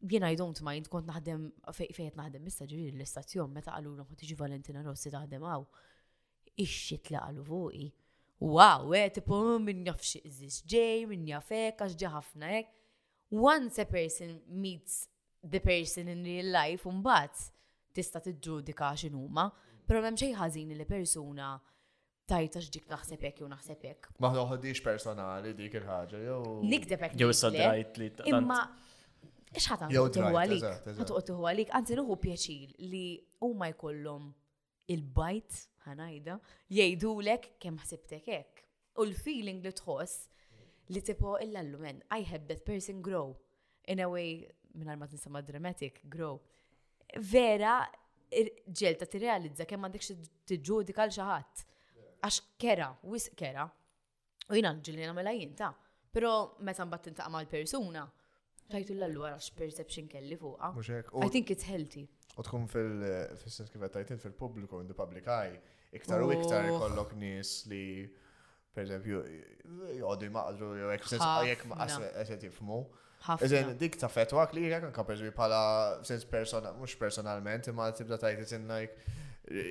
[0.09, 4.39] jien I don't mind kont naħdem fejt naħdem mista ġifiri l-istazzjon meta għallu l tiġi
[4.39, 5.67] Valentina Rossi taħdem għaw.
[6.59, 7.91] Ix-xit laqalu fuqi.
[8.39, 12.75] Wow, e, eh, tipu minn jafx iż ġej, minn jafek, għax ġaħafna ek
[13.33, 15.09] once a person meets
[15.43, 17.37] the person in real life, mbagħad
[17.95, 19.45] tista' tiġġudika x'inhuma,
[19.89, 21.51] però m'hemm xejn ħazin li persuna
[22.29, 24.11] tajta x'ġik naħseb hekk jew naħseb hekk.
[24.21, 26.43] Ma ħodix personali dik il-ħaġa jew.
[26.73, 27.21] Nikdeb hekk.
[27.23, 28.59] Jew issa drajt li Imma
[29.57, 30.67] x'ħadd tuħu għalik,
[31.01, 33.05] ħatuqgħod tuħu għalik, anzi nuħu pjaċir li
[33.49, 34.31] huma jkollhom
[34.97, 36.41] il-bajt ħanajda
[36.77, 38.67] jgħidulek kemm ħsibtek hekk.
[38.99, 40.25] U l-feeling li tħoss
[40.91, 43.37] li tipo illallu men, I help that person grow.
[43.89, 44.29] In a way,
[44.77, 46.39] minn ma tinsama dramatic, grow.
[47.25, 47.81] Vera,
[48.77, 50.07] ġelta ti realizza kemm għandek
[50.49, 51.63] t-ġudika l-xaħat.
[52.21, 53.67] Għax kera, wis kera.
[54.49, 55.73] U jina ġilli namela jinta.
[56.13, 56.33] Pero
[56.65, 58.07] meta mbatt intaqa mal persuna
[58.69, 60.73] tajtu l-allu għarax perception kelli fuqa.
[61.25, 62.05] I think it's healthy.
[62.39, 63.85] U tkun fil-sens kif
[64.23, 65.57] fil publiku in the public eye,
[65.97, 66.81] iktar u iktar oh.
[66.85, 68.05] kollok nis li
[68.79, 69.21] Per eżempju,
[69.99, 71.65] jgħodu jmaqdru jew jek sens jek
[72.31, 72.77] qed jifmu.
[73.43, 75.59] Eżen, dik ta' fetwa li jgħak anka per pala
[76.07, 79.15] sens persona, mhux personalment, imma tibda tajt isin like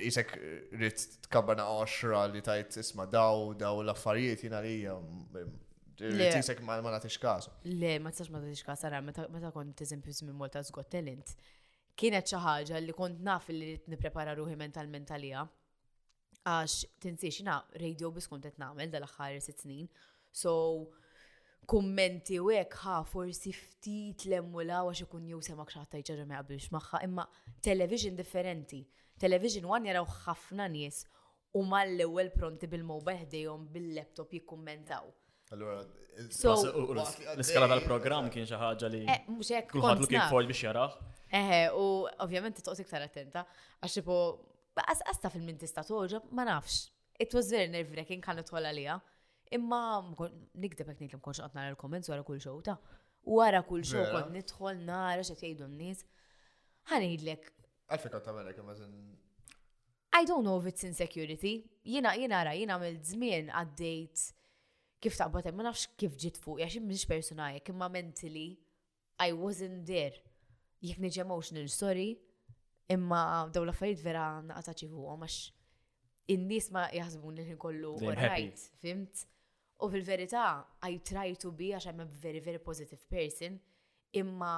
[0.04, 0.34] jisek
[0.76, 4.82] rrit tkabbana 10 li tajt isma daw daw l-affarijiet jina li
[5.98, 7.50] Tisek ma natix kasu.
[7.64, 11.32] Le, ma t-sax ma natix kasu, għara, meta kont eżempju zmin molta zgottelint,
[11.98, 15.42] kienet xi ħaġa li kont naf li nipprepara ruħi mentalment għalija
[16.48, 19.88] għax tinsiex na radio bis kont qed nagħmel dal-aħħar sitt snin.
[20.32, 20.54] So
[21.68, 26.72] kummenti u hekk ha forsi ftit lemmula għax ikun jew sema xaħta jġarra ma jaqbilx
[26.74, 27.26] magħha, imma
[27.64, 28.82] television differenti.
[29.20, 31.04] Television wan jaraw ħafna nies
[31.58, 35.08] u mal-ewwel pronti bil-mobile ħdejhom bil-laptop jikkummentaw.
[35.56, 35.78] Allora,
[36.20, 39.02] l-iskala tal program kien xi ħaġa li.
[39.08, 39.72] Eh, mhux hekk.
[39.78, 40.98] Kulħadd looking forward biex jaraħ.
[41.38, 41.88] Eħe, u
[42.24, 43.42] ovvjament titqos iktar attenta
[43.84, 44.20] għax tipo
[44.78, 46.84] Baqas qasta fil-min tista' toġob ma nafx.
[47.18, 48.94] It was very nerve-wracking kan nitħol għalija.
[49.56, 49.80] Imma
[50.62, 52.76] nikdeb hekk nitlim konx nara l komment wara kull xogħol ta'
[53.34, 56.04] wara kull xogħol kont nidħol nara x'qed jajdu n-nies.
[56.92, 57.48] Ħanejdlek.
[57.88, 58.94] Għalfejn kont kem għazin.
[60.20, 61.54] I don't know if it's insecurity.
[61.82, 64.28] Jina, jina ra, jina mill żmien għaddejt
[65.02, 68.50] kif taqbad ma nafx kif ġit fuq, jaxim minx personaj, imma mentally,
[69.22, 70.16] I wasn't there.
[70.84, 72.12] Jek neġi emotional, sorry,
[72.88, 75.38] Imma daw l-affarijiet vera naqata ċivu għax
[76.34, 79.24] in-nies ma jaħsbun li kollu right, fimt?
[79.84, 80.44] U fil-verità,
[80.88, 83.58] I try to be għax I'm a very, very positive person,
[84.22, 84.52] imma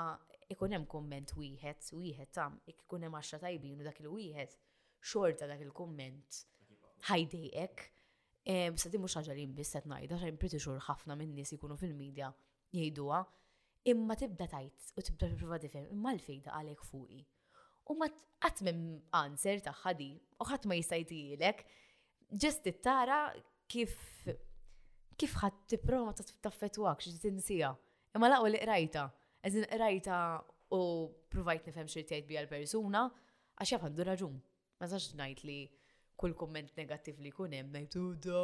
[0.54, 4.54] ikun hemm komment wieħed, wieħed tam, ikun hemm għaxra tajbin u dak il-wieħed,
[5.02, 6.40] xorta dak il-komment
[7.10, 7.88] ħajdejek.
[8.80, 11.74] Sa di mux ħaġa li nbiss qed ngħidha għax pretty sure ħafna minnis nies ikunu
[11.82, 12.30] fil-medja
[12.78, 13.20] jgħiduha,
[13.90, 17.22] imma tibda tajt u tibda tipprova tifhem imma l-fejda għalek fuqi.
[17.90, 18.06] U ma
[18.46, 18.82] għatmim
[19.18, 19.92] answer taħħa
[20.40, 21.62] u ħat ma jisajtijilek,
[22.40, 23.20] ġest tara
[23.70, 23.96] kif
[25.20, 27.72] kif ħat tiprova ta' taffetwak, xie t-insija.
[28.16, 29.08] Imma laqwa li rajta,
[29.44, 30.16] eżin rajta
[30.72, 30.78] u
[31.32, 33.02] provajt nifhem xie tgħid bija l-persuna,
[33.60, 34.38] għax jaf għandu raġun.
[34.80, 35.58] Ma zax ngħid li
[36.20, 38.42] kull komment negattiv li jkun hemm ngħid oh, da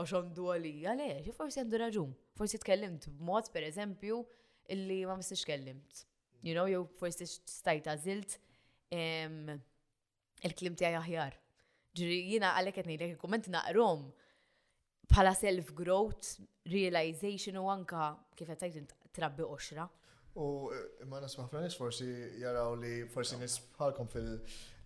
[0.00, 2.14] għax għandu għalija, għale, xie forsi għandu raġun.
[2.38, 4.22] Forsi tkellimt b'mod pereżempju
[4.72, 6.06] illi ma mistax kellimt.
[6.40, 8.38] You know, jew forsi stajta zilt
[8.92, 11.36] il-klim tijaj aħjar.
[11.98, 14.06] Ġri, jiena għalek qed ngħidlek il naqrom
[15.10, 16.34] bħala self-growth,
[16.70, 19.88] realization u anka kif qed tajt trabbi oċra.
[20.38, 22.06] U eh, ma nasma ħafna nis forsi
[22.38, 24.30] jaraw li forsi nis bħalkom fil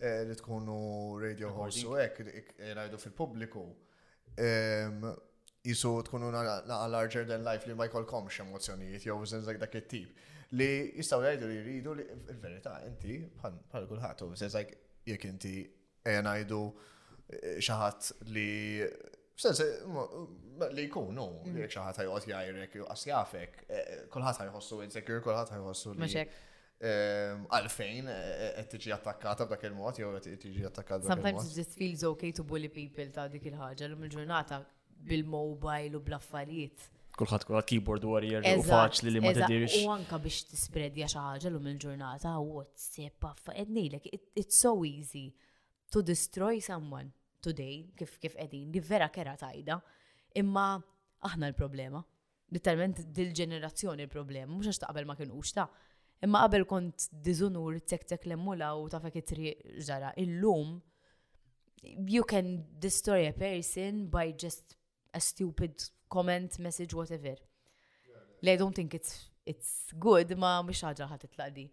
[0.00, 0.78] eh, li tkunu
[1.20, 3.66] radio host u ek eh, rajdu fil-publiku.
[5.64, 10.16] Jisu tkunu na larger than life li ma jkollkomx emozjonijiet jew zinżak dak it-tip
[10.58, 14.76] li jistaw jgħidu li jridu li il-verità inti bħal kulħadd u sens like
[15.08, 15.54] jekk inti
[16.06, 18.50] ejja ngħidu eh, xi ħadd li
[19.34, 21.60] sens li jkunu li mhm.
[21.64, 28.10] jekk xi ħadd jgħajrek qas jafek eh, kulħadd jgħossu insecure kulħadd jgħossu li eh, għalfejn
[28.62, 31.08] qed tiġi attakkata b'dak il-mod jew qed tiġi attakkata.
[31.10, 34.62] Sometimes it just feels okay to bully people ta' dik il-ħaġa l-lum ġurnata
[35.04, 39.78] bil-mobile u bl-affarijiet kulħadd kulħat keyboard warrior u faċli li ma tidirx.
[39.86, 44.08] U anka biex tispredja xi ħaġa lum il-ġurnata WhatsApp affa ednilek,
[44.40, 45.28] it's so easy
[45.94, 47.12] to destroy someone
[47.44, 49.78] today kif kif qegħdin li vera kera tajda
[50.40, 50.68] imma
[51.28, 52.02] aħna l-problema.
[52.54, 55.68] Literalment dil-ġenerazzjoni l-problema, mhux għax taqbel ma kienux ta'
[56.24, 60.12] imma qabel kont diżunur tek tek lemmula u tafek it-triq ġara.
[60.24, 60.76] Illum
[62.10, 64.76] you can destroy a person by just
[65.14, 67.34] a stupid comment, message, whatever.
[68.42, 69.12] Le, I don't think it's,
[69.52, 69.72] it's
[70.06, 71.64] good, ma mish ħagġa ħat itlaqdi.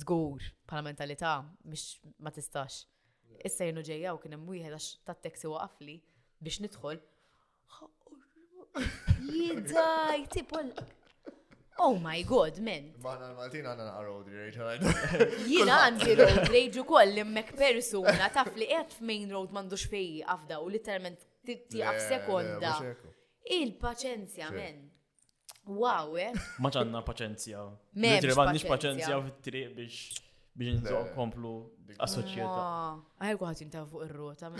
[0.00, 1.34] Zgur, pala mentalità,
[1.70, 1.88] mish
[2.24, 2.80] ma tistax.
[3.46, 5.96] Issa jenu ġeja u kienem wieħed għax ta' teksi waqafli
[6.46, 7.00] biex nidħol.
[9.26, 10.70] Jidaj, tipol.
[11.84, 12.92] Oh my god, men.
[13.04, 14.92] Maħna l għanna naqra road rage.
[15.52, 20.22] Jina għandi road rage u koll immek persuna taf li għed f-main road mandux fej
[20.24, 22.76] għafda u literalment titti għaf sekonda.
[23.54, 24.84] Il-paċenzja, men.
[25.66, 26.32] Wow, eh.
[26.62, 27.62] Ma ċanna paċenzja.
[28.02, 28.16] Me.
[28.36, 30.22] Mannix paċenzja fit tri biex
[30.56, 31.50] biex nżoq komplu
[32.02, 33.00] assoċjeta.
[33.22, 34.50] Għajgħu għat jinta fuq ir-rota.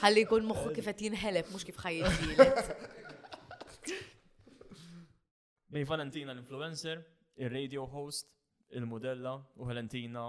[0.00, 2.72] Għalli kun moħħu kif qed jinħeleb mux kif ħajjilet.
[5.74, 7.00] Mej Valentina l-influencer,
[7.42, 8.28] il-radio host,
[8.78, 10.28] il-modella u Valentina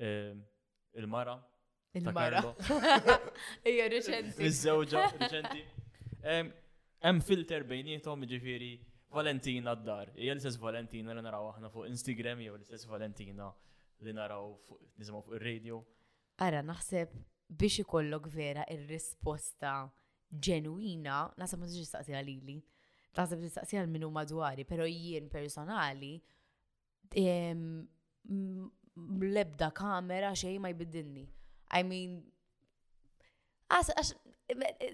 [0.00, 0.32] eh,
[1.00, 1.38] il-mara.
[1.96, 2.42] Il-mara.
[3.68, 4.42] Ija reċenti.
[4.46, 5.66] il żewġa reċenti.
[7.06, 8.70] Em filter bejnietom ġifiri
[9.14, 10.10] Valentina d-dar.
[10.18, 13.50] Jel s Valentina li naraw aħna fuq Instagram jew l-istess Valentina
[14.04, 15.78] li naraw fuq nisimgħu fuq ir-radio.
[16.42, 17.14] Ara naħseb
[17.48, 19.74] biex ikollok vera il risposta
[20.28, 22.58] ġenwina, naħseb ma tiġi staqsija lili.
[23.16, 26.16] Taħseb tistaqsija l-minu madwari, pero jien personali
[29.22, 31.22] lebda kamera xej ma jbiddinni.
[31.78, 32.18] I mean,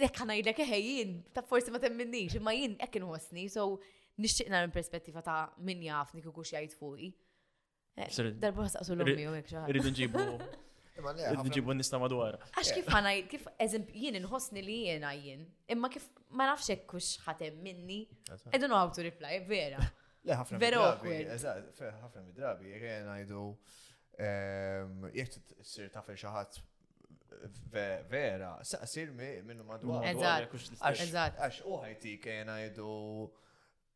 [0.01, 3.67] Dek ħana jidlek ħejjin, ta' forsi ma temminnix, imma jien ek inħossni, so
[4.23, 7.11] nishtiqna minn perspettiva ta' minn jafni kif kux jgħid fuqi.
[8.41, 10.25] Darba saqsu l-ommi u jek Rridu nġibu.
[11.45, 12.38] Nġibu nista madwar.
[12.57, 15.45] Għax kif ħana, kif eżemp jien inħossni li jien għajjin,
[15.77, 18.01] imma kif ma nafx kux ħatem minni,
[18.57, 19.85] edu no how vera.
[20.23, 21.12] Le, ħafna midrabi,
[21.77, 23.47] ħafna midrabi, jek jgħajdu,
[25.21, 26.62] jek sir tafel xaħat
[28.11, 29.12] vera, saqsir
[29.47, 30.05] minnu madwar.
[30.09, 31.38] Eżat.
[31.38, 33.29] Għax uħajtik kena jidu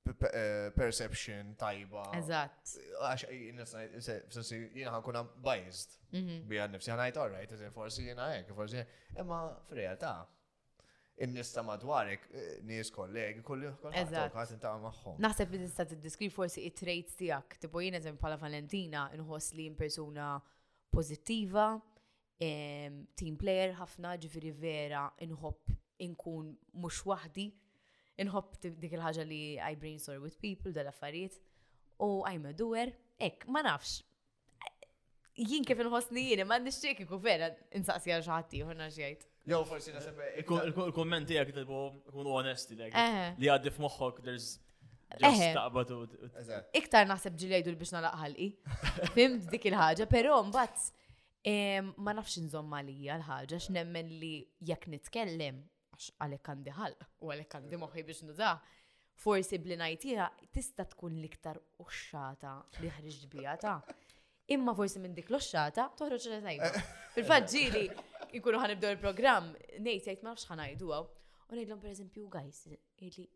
[0.09, 2.07] eh, perception tajba.
[2.21, 2.77] Eżat.
[3.01, 3.27] Għax,
[4.73, 6.47] jina ħankuna biased mhm.
[6.51, 8.83] bija nifsi ħanajt, all right, forsi jina ek, forsi
[9.21, 10.15] imma f'realtà.
[11.25, 15.17] In-nista madwarek, eh, nies kollegi, kulli ħadd ta' magħhom.
[15.25, 19.71] Naħseb li tista' tiddiskriv forsi it trejt tiegħek, tipo jien eżempju bħala Valentina inħoss li
[19.79, 20.35] persuna
[20.93, 21.71] pożittiva,
[22.37, 25.73] team player ħafna ġifiri vera inħobb
[26.05, 26.51] inkun
[26.85, 27.47] mux wahdi,
[28.21, 31.39] inħobb dik il-ħagġa li I brainstorm with people, dal-affarijiet,
[32.05, 34.03] u I'm a doer, ek, ma nafx.
[35.37, 39.27] Jien kif inħossni jien, ma nixċek iku vera insaqsi għal xaħti ħonna xjajt.
[39.47, 40.19] Jow, forsi nasib.
[40.41, 41.81] Il-kommenti għak tibu,
[42.13, 42.89] kun onesti l
[43.39, 44.55] li għaddif moħħok, there's
[45.17, 48.49] Iktar naħseb l biex nalaqħalqi.
[49.17, 50.89] Fimt dik il-ħagġa, pero mbatt
[52.03, 54.31] Ma nafx nżomm għalija l-ħagġa x'nemmen li
[54.67, 55.61] jekk nitkellem
[55.95, 58.49] għax għalek għandi ħalq u għalek għandi moħi biex nuda,
[59.23, 63.77] forsi blinajtija tista tkun liktar uxxata li ħriġ bijata.
[64.57, 66.73] Imma forsi minn dik l uxxata toħroġ li tajba.
[67.15, 67.85] Fil-fatt ġili
[68.41, 69.53] jkunu ħanibdew il-programm,
[69.87, 71.07] nejt jgħid ma nafx ħanajdu għaw.
[71.47, 72.65] U ngħidlhom pereżempju guys,
[73.07, 73.29] ili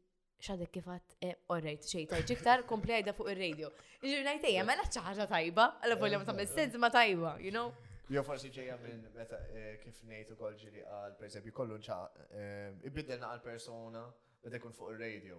[0.42, 1.14] xadek kifat,
[1.54, 3.70] orrejt, eh, xejta tajt iktar, kompli għajda fuq ir radio
[4.02, 7.70] Ġiri ma naċċa mela ħaġa tajba, għalla volja ma tagħmel sens ma tajba, you know?
[8.10, 11.98] Jo forsi ġeja minn meta eh, kif ngħid ukoll ġiri għal pereżempju kollu nċa
[12.34, 14.00] eh, ibiddelna għal persona
[14.46, 15.36] meta jkun fuq ir-radio.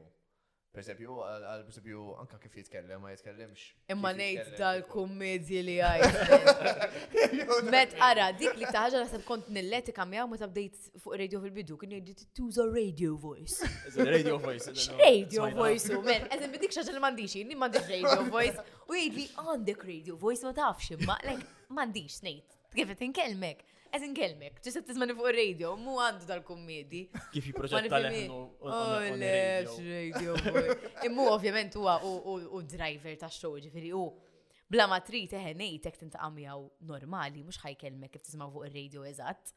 [0.72, 3.66] Pereżempju għal pereżempju anka kif jitkellem ma jitkellimx.
[3.92, 6.04] Imma ngħid dal-kummedji li għaj.
[7.76, 11.98] Met ara dik li taħġa naħseb kont nilletika miegħu meta bdejt fuq radio fil-bidu kien
[12.00, 13.68] jgħid tuża radio voice.
[14.00, 14.72] Radio voice.
[15.04, 16.24] Radio voice oh, men.
[16.38, 18.64] Eżen bidik xaġa li m'għandix, inni m'għandix radio voice.
[18.88, 22.58] U jgħid li għandek radio voice ma tafx imma like m'għandix ngħid.
[22.72, 23.66] Kif qed inkelmek?
[23.92, 27.02] Qed inkelmek, ġis qed tizmani fuq ir-radio, mu għandu dal kommedi
[27.34, 28.38] Kif jipproġetta leħnu.
[28.64, 30.36] Oh, lex radio.
[31.10, 34.06] Immu ovvjament huwa u driver tax-show ġifieri u
[34.72, 39.52] bla ma trid eħenejtek tintaqam miegħu normali, mhux ħajkelmek kif tisma' fuq ir-radio eżatt.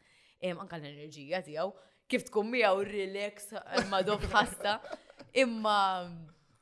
[0.50, 1.70] Anka l-enerġija tiegħu
[2.10, 3.52] kif tkun miegħu relax
[4.10, 4.74] dof ħasta.
[5.46, 5.78] Imma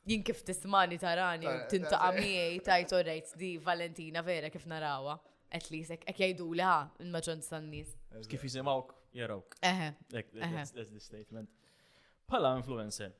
[0.05, 5.17] jien kif tismani tarani tintaqa' miegħi tajt orajt di Valentina vera kif narawa
[5.53, 6.71] at least, ek jajdu la,
[7.03, 7.93] il-maġon sannis.
[8.31, 9.53] Kif jizimawk, jarawk.
[9.65, 9.91] Eħe.
[10.13, 11.51] That's the statement.
[12.29, 13.11] Pala influencer,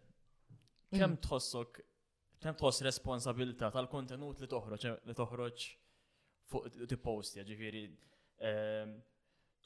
[0.96, 1.20] kem mm.
[1.28, 1.82] tħossok,
[2.44, 5.68] kem tħoss responsabilta tal-kontenut li toħroċ, li toħroċ
[6.54, 7.84] fuq t-posti, ġifiri,
[8.50, 8.96] ehm,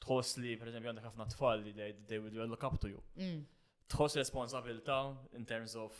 [0.04, 1.72] tħoss li, per eżempju, għandek ħafna tfal li
[2.10, 3.00] they will look up to you.
[3.16, 3.40] Mm.
[3.94, 5.00] Tħoss responsabilta
[5.40, 5.96] in terms of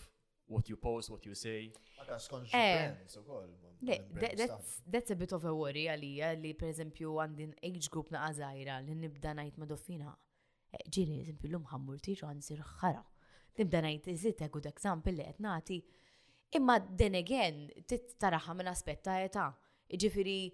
[0.49, 1.71] what you post, what you say.
[2.53, 2.91] Eh,
[4.15, 8.11] that's, that's a bit of a worry għalija eh, li per eżempju għandin age group
[8.15, 10.13] na għazajra li nibda najt madofina.
[10.73, 12.41] Eh, Ġili, eżempju, l-lum ħammur ġan
[12.81, 13.05] ħara.
[13.61, 15.81] Nibda najt iżit a good example li nati.
[16.57, 19.49] Imma den again, tittaraħa minn aspetta ta'
[20.01, 20.49] Ġifiri,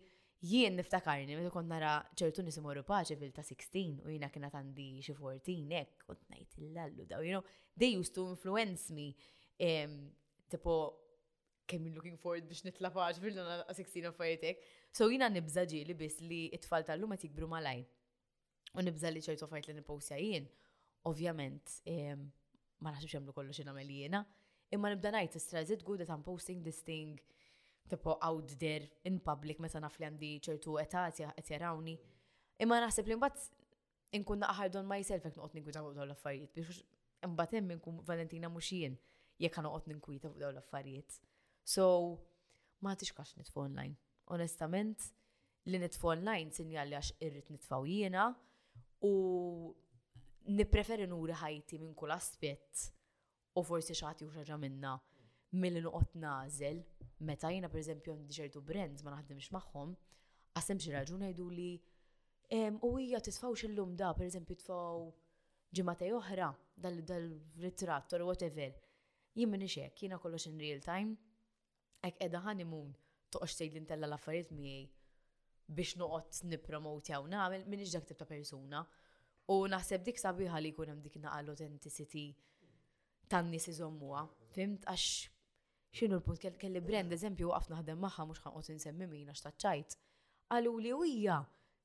[0.46, 4.88] jien niftakarni, meta kont nara ċertu nisimu paċe fil ta' 16 u jina kienet għandi
[5.06, 7.42] xi 14 hekk, kont ngħid illallu daw, you know,
[7.76, 9.08] they used to influence me
[10.48, 10.94] tipo
[11.66, 14.58] kemm looking forward biex nitla paġ fil-dana 16 of fajtek.
[14.92, 17.84] So jina nibżaġi li biss li it-tfal tal-lum ma tikbru malaj.
[18.74, 20.46] U nibża li ċertu fajt li nipostja jien.
[21.04, 21.62] Ovvjament,
[22.80, 24.24] ma naħsibx jemlu kollu xina melijena.
[24.72, 27.18] Imma nibda najt, istra, is it good that I'm posting this thing
[27.88, 31.96] tipo out there in public meta naf li għandi ċertu etat qed jarawni.
[32.60, 33.44] Imma naħseb li mbagħad
[34.20, 36.80] inkun naqħar don myself jekk noqgħod nigwitaw għu l-affarijiet biex
[37.28, 38.98] imbagħad hemm inkun Valentina mhux jien
[39.42, 41.16] jekk għan uqot ninkwita fuq daw l-affarijiet.
[41.66, 41.84] So,
[42.82, 43.96] ma kax nitfu online.
[44.26, 45.02] Onestament,
[45.66, 48.30] li nitfu online sinjal li għax irrit nitfaw jiena
[49.02, 49.74] u
[50.46, 52.84] nipreferi nuri ħajti minn kull aspett
[53.56, 54.94] u forsi xaħti u xaġa minna
[55.52, 56.82] mill nuqot nazel,
[57.24, 59.92] Meta jiena per eżempju ċertu brands ma naħdimx magħhom,
[60.58, 61.66] għasem xi raġun jgħidu li
[62.84, 65.06] u hija tisfawx illum da, per eżempju tfaw
[65.72, 68.74] ġimata oħra dal-ritratt or whatever
[69.34, 71.16] jien minni xek, jiena kollox in real time,
[72.06, 72.92] ek edha honeymoon
[73.34, 74.94] toqgħox tgħid l-intella l-affarijiet
[75.74, 78.84] biex noqgħod nipromoti għaw nagħmel minn dak tip ta' persuna.
[79.52, 82.26] U naħseb dik sabiħa li jkun hemm dik l authenticity
[83.28, 84.22] tan-nies iżommuha.
[84.54, 85.08] Fimt għax
[85.94, 89.96] xinu l-punt kelli brand eżempju waqaf naħdem magħha mhux ħanqod insemmi min għax taċċajt.
[90.54, 91.40] Għallu li hija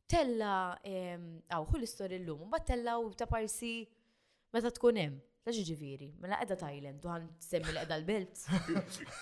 [0.10, 3.74] tella għaw ħu l-istorja tella u ta' parsi
[4.54, 5.20] meta tkun hemm.
[5.50, 8.44] Ta' ġiġiviri, mela edha Thailand, għan semmi l-edha l-belt.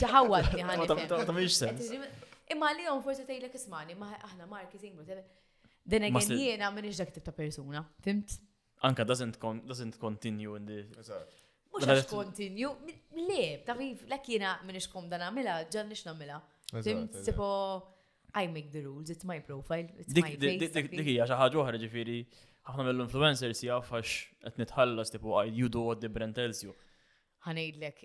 [0.00, 0.82] Ċaħawatni għan.
[1.10, 1.92] Ta' miex sens.
[2.50, 5.22] Imma li għom forse tejlek ismani, ma' aħna marketing, ma' tebe.
[5.86, 8.34] Dena għen jena minn iġdak ta' persona, fimt?
[8.88, 9.38] Anka doesn't,
[10.02, 10.80] continue in the.
[11.74, 12.70] Mux mela għax kontinju,
[13.30, 16.40] le, ta' fif, lek jena minn iġkom dan għamila, ġan nix namela.
[16.82, 17.46] Fimt, sepo,
[18.42, 20.70] I make the rules, it's my profile, it's my face.
[20.74, 22.18] Dikija, hija xaħġa ġuħra ġifiri
[22.64, 24.14] ħafna mill-influencers jaf għax
[24.48, 26.72] għet nitħallas tipu you do what the brand tells you.
[27.46, 28.00] Ħanejdlek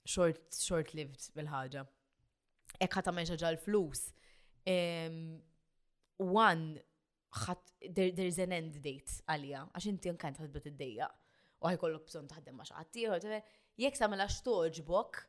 [0.07, 1.83] Short, short-lived bil-ħagġa
[2.83, 4.03] ek ħat għamel xaġa l-flus.
[6.17, 6.81] One,
[7.45, 11.07] ħat, there is an end date għalija, għax inti nkant ħadbet id-dejja,
[11.61, 13.37] u ħajkollok bżon taħdem ma xaħatiħor,
[13.83, 15.23] jek samela xtoġbok,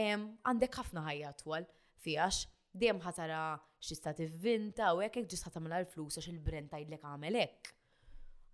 [0.00, 1.66] għandek ħafna ħajja twal
[2.02, 2.42] fijax,
[2.76, 3.40] dejjem ħatara
[3.80, 7.72] xista tivvinta u hekk ġis ħatamela l-flus għax il-brand tgħidlek għamel hekk.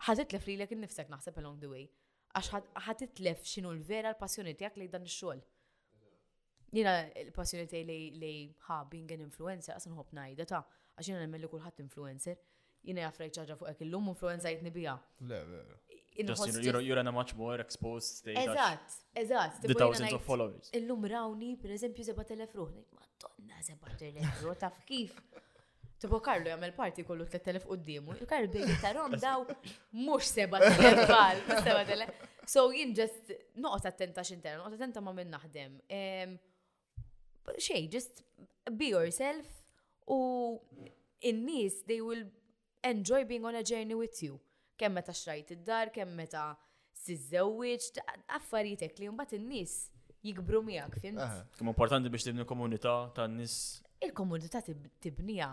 [0.03, 1.85] Ħatitlef lilek innifsek naħseb along the way.
[2.33, 5.43] Għax ħatitlef x'inhu l-vera l-passjoni tiegħek li dan ix-xogħol
[6.73, 8.33] jina il-passjoni tiegħi li li
[8.91, 10.63] being an influencer qas nħobb ngħidha ta'
[10.97, 12.39] għax jiena nemmel li kulħadd influencer.
[12.83, 14.97] Jina jaffrajt ċaġa fuq hekk illum influenza jitnibija.
[15.29, 15.81] Le, le.
[16.29, 18.37] Just you're, you're in a much more exposed state.
[18.41, 19.61] Eżatt, eżatt.
[19.63, 20.69] The thousands of followers.
[20.77, 22.75] Illum rawni, per eżempju, seba telefruħ.
[22.99, 25.15] Madonna, seba telefruħ, taf kif.
[26.03, 28.17] Tipo Karlo jagħmel parti kollu 3000 quddiemu.
[28.29, 29.45] Karlo bejn tarom daw
[30.03, 32.29] mhux 7000 bal, 7000.
[32.51, 33.33] So jien just
[33.63, 35.79] noqgħod attenta x'interna, noqgħod attenta ma' minn naħdem
[37.59, 38.23] xej, just
[38.71, 39.47] be yourself
[40.07, 40.17] u
[41.21, 42.25] in-nies they will
[42.83, 44.39] enjoy being on a journey with you.
[44.79, 46.53] Kemm meta xrajt id-dar, kemm meta
[47.03, 47.93] sizzewwiċ,
[48.39, 49.75] affarijiet li mbagħad in-nies
[50.23, 51.23] jikbru miegħek, fimt?
[51.59, 53.57] Kemm importanti biex tibni komunità tan-nies.
[54.03, 54.61] Il-komunità
[55.03, 55.51] tibnija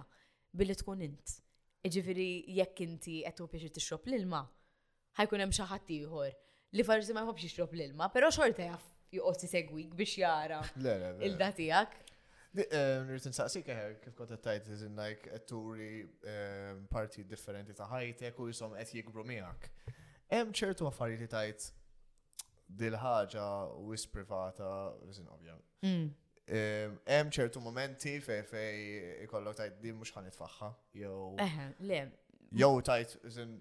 [0.58, 1.36] billi tkun int.
[1.86, 4.44] Iġifiri jekk inti qed tobiex tixrob l-ilma,
[5.20, 6.32] ħajkun hemm xi ħadd ieħor
[6.78, 10.62] li farsi ma jħobx jixrob l-ilma, però xorta jaff juqot segwik biex jara
[11.28, 11.98] il-da tiegħek.
[12.64, 18.40] Eh, Nirrit nsaqsik eh, kif kont għattajt iżin like turi eh, parti differenti ta' ħajtek
[18.42, 19.68] u jisom qed jikbru miħak.
[20.34, 21.68] Hemm ċertu affarijiet li tajt
[22.82, 23.46] dil-ħaġa
[23.90, 24.72] wis privata,
[25.10, 25.56] iżin ovvja.
[25.86, 26.10] Mm.
[27.10, 28.82] Hemm ċertu momenti fej fej
[29.28, 31.20] ikollok tajt din mhux ħanitfaħħa jew.
[31.46, 32.02] Eħe, le.
[32.58, 33.58] Jew tajt iżin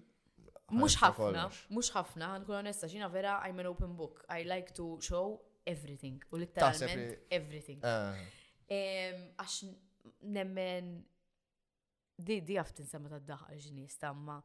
[0.69, 4.21] Mux ħafna, mux ħafna, nkun onesta, xina vera, I'm an open book.
[4.29, 7.79] I like to show everything, u literalment everything.
[7.83, 8.13] Ah.
[8.69, 9.71] Għax
[10.29, 10.91] nemmen,
[12.19, 14.37] di di għaftin semma ta' daħal ġinis, tamma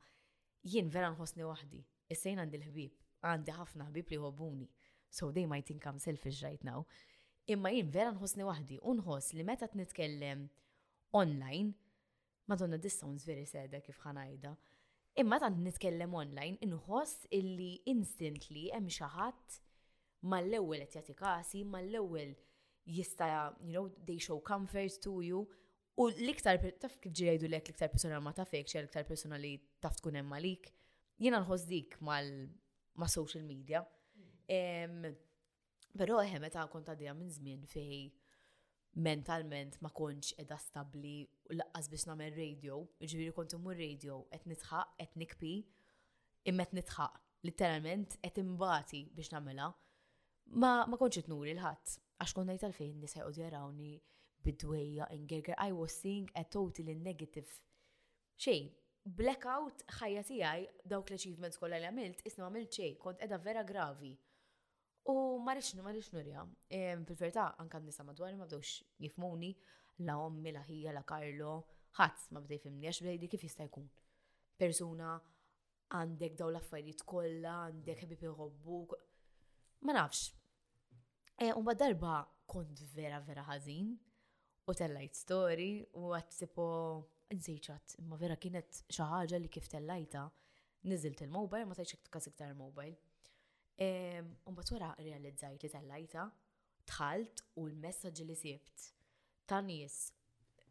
[0.64, 1.82] jien vera nħosni wahdi.
[2.12, 4.68] Issejn għandi l-ħbib, għandi ħafna ħbib li jħobbuni.
[5.14, 6.86] So they might think I'm selfish right now.
[7.52, 10.48] Imma jien vera nħosni wahdi, unħos li meta t-nitkellem
[11.14, 11.76] online,
[12.48, 14.54] madonna this sounds very sad kif ħanajda.
[15.22, 19.58] Imma tant nitkellem online, inħoss illi instantly hemm xi ħadd
[20.32, 22.32] mal-ewwel qed jagħti kasi, mal-ewwel
[22.96, 23.28] jista'
[23.62, 25.44] you know, they show comfort to you.
[26.02, 29.54] U l-iktar, taf kif ġi jgħidu lek l-iktar persona ma tafek, xe l-iktar persona li
[29.84, 30.72] taf tkun hemm għalik,
[31.22, 33.84] jiena nħoss dik ma' social media.
[34.50, 35.14] Mm.
[35.94, 38.08] Però eħe meta kont minn żmien fej
[38.94, 41.22] mentalment ma konċ edha stabli
[41.54, 45.54] laqqas biex namel radio, ġviri kont mu radio, et nitħaq, et nikpi,
[46.50, 49.70] immet nitħaq, literalment et imbati biex namela,
[50.46, 53.92] ma, ma konċ it-nuri l-ħat, għax konna jitalfejn nisa jgħod jarawni
[54.44, 57.50] bidwejja ingerger, I was seeing a totally negative
[58.38, 58.70] xej,
[59.18, 64.14] blackout ħajja tiegħi dawk l-achievements kollha li għamilt isna għamilt xej, kont edha vera gravi.
[65.04, 66.42] U marriċ marriċ nurja.
[66.72, 69.50] fil verta anka nisa madwar ma bdewx jifmuni
[69.98, 71.66] la ommi, la hija, la Karlo,
[71.98, 73.84] ħadd ma bdej fimni, għax bdej kif jista' jkun.
[74.56, 75.10] Persuna
[75.98, 78.80] għandek daw l-affarijiet kollha, għandek ħbib iħobbu.
[79.84, 80.32] Ma nafx.
[81.36, 82.14] E, u bad darba
[82.48, 83.92] kont vera vera ħażin
[84.64, 85.68] u tellajt story
[86.00, 86.70] u għat tipo
[87.34, 90.24] nsejċat, imma vera kienet xi ħaġa li kif tellajta
[90.88, 92.96] niżilt il-mobile ma tajċek tkasik iktar mobile
[94.44, 96.24] Umbat wara realizzajt li tal-lajta,
[96.86, 98.84] tħalt u l-messagġi li sibt
[99.50, 99.96] ta' nies,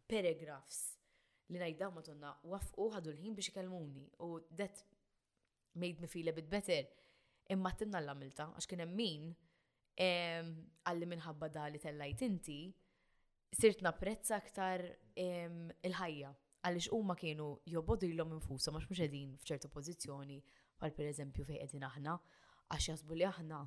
[0.08, 0.78] paragrafs
[1.52, 4.30] li najdaw ma tonna wafqu ħadu l-ħin biex ikellmuni u
[4.60, 4.80] that
[5.84, 6.80] made me feel a bit better.
[7.52, 9.34] Imma timna l-għamilta, għax kien min
[10.04, 12.62] għalli minħabba da li tellajt inti,
[13.54, 14.86] sirt napprezza aktar
[15.20, 16.32] il-ħajja
[16.64, 20.40] għalix u ma kienu jobodu l-lom infusa, ma xmux edin fċertu pozizjoni,
[20.80, 22.16] għal per eżempju fej edin aħna,
[22.74, 23.58] għax jasbu li aħna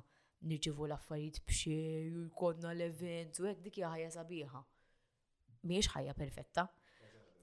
[0.47, 4.61] nirġivu l-affarijiet b'xej u jkollna l-event u hekk dikja ħajja sabiħa.
[5.67, 6.65] Mhijiex ħajja perfetta.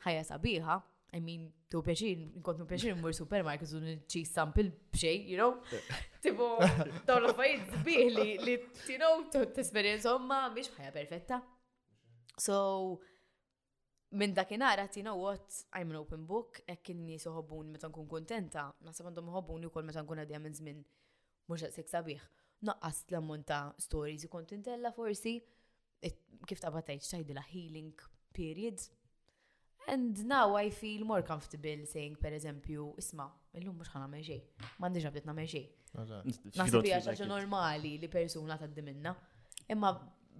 [0.05, 0.77] Ħajja sabiħa,
[1.15, 5.59] I mean, tu peċin, nkont peċin mur supermarket u nċi sampil b'xej, you know?
[6.25, 6.53] Tipo,
[7.07, 8.55] daw laffajt affarijiet li, li,
[8.89, 11.41] you know, t-esperienza omma, miex ħajja perfetta.
[12.37, 13.01] So,
[14.19, 18.07] minn dakinhar għat, you know what, I'm an open book, hekk inni soħobun meta nkun
[18.11, 20.85] kontenta, naħseb għandhom ħobuni kol meta kun għadja minn żmien
[21.51, 22.25] mux għasek sabiħ.
[22.65, 25.35] Naqqas l-ammont ta' stories kont intella forsi,
[26.49, 27.97] kif ta' batajt ċajdi la' healing
[28.37, 28.81] period
[29.85, 33.27] And now I feel more comfortable saying, per eżempju, isma,
[33.61, 34.39] illum mux ħana meġej,
[34.81, 35.67] mandi ġabdet na meġej.
[36.57, 39.13] Nasib ħaġa normali li persuna ta' minna.
[39.69, 39.91] Imma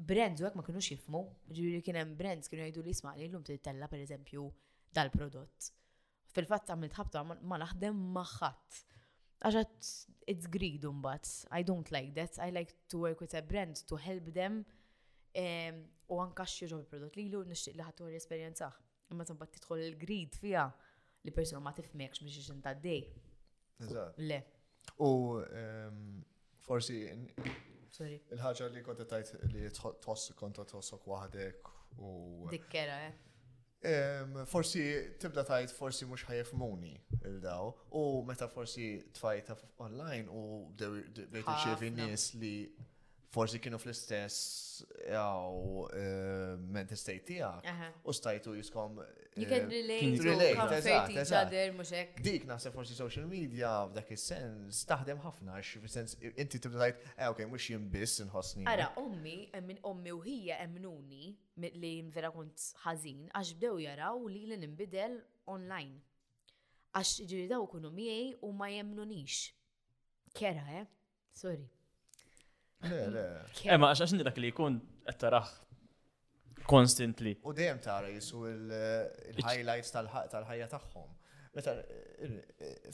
[0.09, 1.21] brands u ma kienu xifmu,
[1.59, 4.47] ġivri kienem hemm brands kienu jgħidu li isma li llum titella per eżempju
[4.97, 5.69] dal-prodott.
[6.33, 8.81] Fil-fatt għamilt tħabta ma naħdem maħħat
[9.45, 9.91] għaxat
[10.27, 12.39] it's greed but I don't like that.
[12.47, 14.65] I like to work with a brand to help them
[15.35, 18.75] u għankax xieġu il-prodott li lu nixtieq li ħatur esperjenzaħ.
[19.13, 20.69] Imma bat tidħol il-greed fija
[21.27, 23.01] li persona ma tifmekx biex ixin ta' dej.
[24.23, 24.41] Le.
[25.05, 25.11] U
[26.65, 27.01] forsi
[28.01, 32.13] il-ħagġa li kontet tajt li tħoss konta tħossok waħdek u.
[32.53, 33.17] Dikkera, eh.
[34.49, 34.81] Forsi
[35.23, 36.93] tibda tajt forsi mux ħajfmuni
[37.31, 38.87] il-daw u meta forsi
[39.19, 39.57] tfajta
[39.89, 42.55] online u bdejt nċevi nis li
[43.35, 44.35] forsi kienu fl-istess
[45.09, 47.67] jaw eh, mental state tijak
[48.05, 48.99] u stajtu jiskom.
[49.37, 52.23] You eh, can relate, relate, eżat, eżat.
[52.25, 57.45] Dik naħseb forsi social media f'dak is-sens taħdem ħafna għax sens inti tajt eh, ok,
[57.51, 58.73] mux jimbis nħosni eh.
[58.73, 61.33] Ara, ommi, emmin ommi u hija emnuni
[61.83, 65.19] li vera kont ħażin għax bdew jaraw li l nimbidel
[65.51, 65.99] online.
[66.95, 69.49] Għax ġiridaw kunu miej u ma jemnunix.
[70.35, 70.87] Kera, eh?
[71.35, 71.67] Sorry.
[72.85, 75.51] Ema, għax għax dak li jkun qed taraħ
[76.69, 77.35] constantly.
[77.45, 81.11] U dejjem tara jisu il-highlights tal-ħajja tagħhom.
[81.55, 82.39] Meta eh,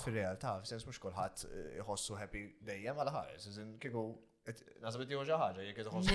[0.02, 4.10] fir-realtà, f'sens mhux kulħadd eh, iħossu happy dejjem għal ħares, iżin kieku
[4.80, 6.08] Nasab li ħoġa ħagġa, jek jtħos.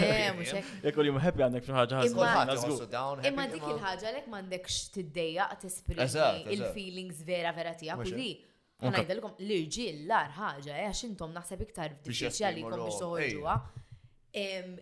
[0.83, 3.25] Jek li mħebbi għandek xi ħaġa ħażla.
[3.29, 8.31] Imma dik il-ħaġa lek m'għandekx tiddejjaq tispiriti il-feelings vera vera tiegħek u li
[8.83, 13.53] Għanajdilkom l-irġil l-ar ħagġa, eh, għax intom naħseb iktar diffiċjali kom biex toħorġuha.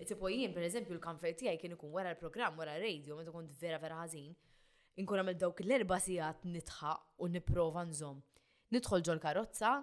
[0.09, 3.77] Tipo jien, per eżempju, l-kamfer tiegħi kien ikun wara l-programm, wara radio, meta kont vera
[3.83, 4.31] vera ħażin,
[5.03, 8.23] inkun għamil dawk l-erba' sigħat nitħa u nipprova nżomm.
[8.73, 9.75] Nidħol ġol karozza,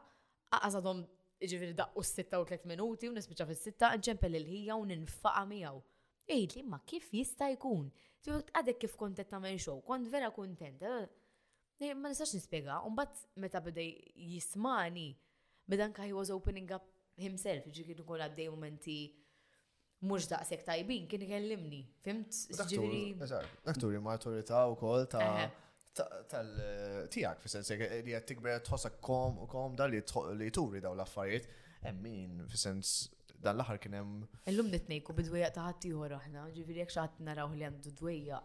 [0.59, 1.05] għazadhom
[1.47, 5.79] ġifiri daqqu s-sitta u tlet minuti u nispiċa fis-sitta ġempel il-ħija u ninfaqa miegħu.
[6.31, 7.87] Ejt li ma kif jista' jkun?
[8.23, 10.83] Tiwek għadek kif kontet tagħmel show, kont vera kontent.
[10.83, 11.07] Eh?
[11.81, 13.81] ma nistax nispjega, un bat meta beda
[14.15, 15.11] jismani,
[15.69, 16.85] beda anka he was opening up
[17.17, 18.97] himself, ġi kienu kol għaddej momenti
[20.09, 22.45] mux daqsek tajbin, kien ikellimni, fimt?
[22.61, 25.49] Akturi ma' autorita u kol ta'
[26.31, 30.05] tal-tijak, fissens, li għed tikber tħossak kom u kom dal li
[30.51, 31.49] turi daw l-affarijiet,
[31.91, 34.19] emmin, fissens, sens dan l-ħar kienem.
[34.53, 38.41] Illum nitnejku bidwija ta' ħatti aħna, ġiviri jek xaħat naraw li għandu dwija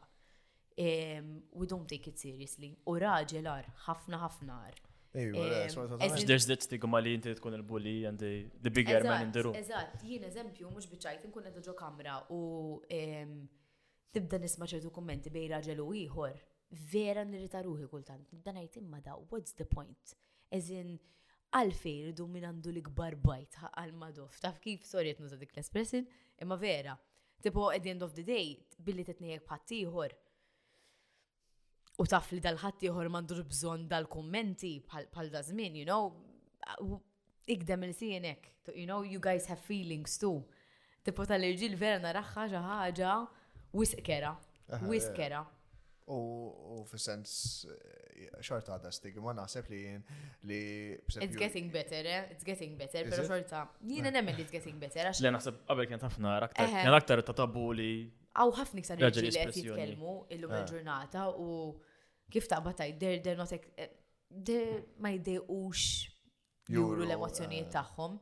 [1.52, 2.76] we don't take it seriously.
[2.88, 4.78] U raġel ar, ħafna ħafna ar.
[5.16, 9.56] There's that stigma li inti tkun il-bully and the, the bigger man in the room.
[9.56, 12.40] Eżatt, jien eżempju, mux bieċajt, nkun għedha ġo kamra u
[14.12, 16.36] tibda nisma ċertu kommenti bej raġel u ieħor.
[16.92, 18.28] Vera nirrita kultant.
[18.44, 20.16] Dan għajt imma da, what's the point?
[20.52, 20.98] As in,
[21.56, 24.42] għalfej rridu minn għandu l-ikbar bajt għal-madof.
[24.44, 26.04] Taf kif, sorry, jtnuża dik l-espressin,
[26.44, 26.98] imma vera.
[27.40, 30.12] Tipo, at the end of the day, billi t-tnejek pattiħor
[32.02, 37.00] u taf li dal-ħadd jħor mandur bżonn dal kommenti bħal da żmien, you know,
[37.48, 40.42] ikdem il-sienek, you know, you guys have feelings too.
[41.06, 43.16] Tipo tal-irġil vera narraħħa xi ħaġa
[43.78, 44.34] wiskera,
[44.90, 45.44] wiskera.
[46.06, 47.32] U fi sens
[47.66, 50.04] eh, xorta għada stigma naħseb li jien
[50.46, 50.60] li.
[51.16, 52.28] It's getting better, eh?
[52.36, 53.64] It's getting better, pero xorta.
[53.82, 55.10] Jiena nemmen li it's getting better.
[55.26, 57.90] Le naħseb qabel kien tafna, kien aktar ta' tabu li
[58.36, 60.64] għaw ħafna iktar li qed jitkellmu illum ah.
[60.64, 61.50] il-ġurnata u
[62.32, 63.70] kif ta' tajt der der notek
[65.06, 65.84] ma jdejqux
[66.76, 67.74] juru l-emozjonijiet eh.
[67.78, 68.16] tagħhom.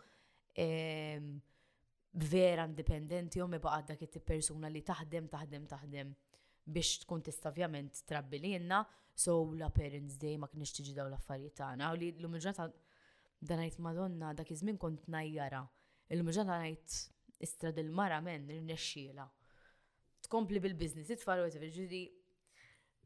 [0.57, 6.11] vera indipendenti, ommi baqadda dak persona li taħdem, taħdem, taħdem
[6.67, 8.83] biex tkun tista ovvjament trabbi li jenna,
[9.15, 11.93] so la parents day ma kniex tiġi daw l-affarijiet tagħna.
[11.93, 12.67] U li l-umġata
[13.43, 15.63] dan ngħid Madonna dak iż-żmien kont najjara.
[16.15, 16.91] Il-umġata ngħid
[17.43, 19.27] istra il-mara men irnexxiela.
[19.27, 19.31] Il
[20.33, 22.03] tkompli bil-biznis, it-tfal u ġiri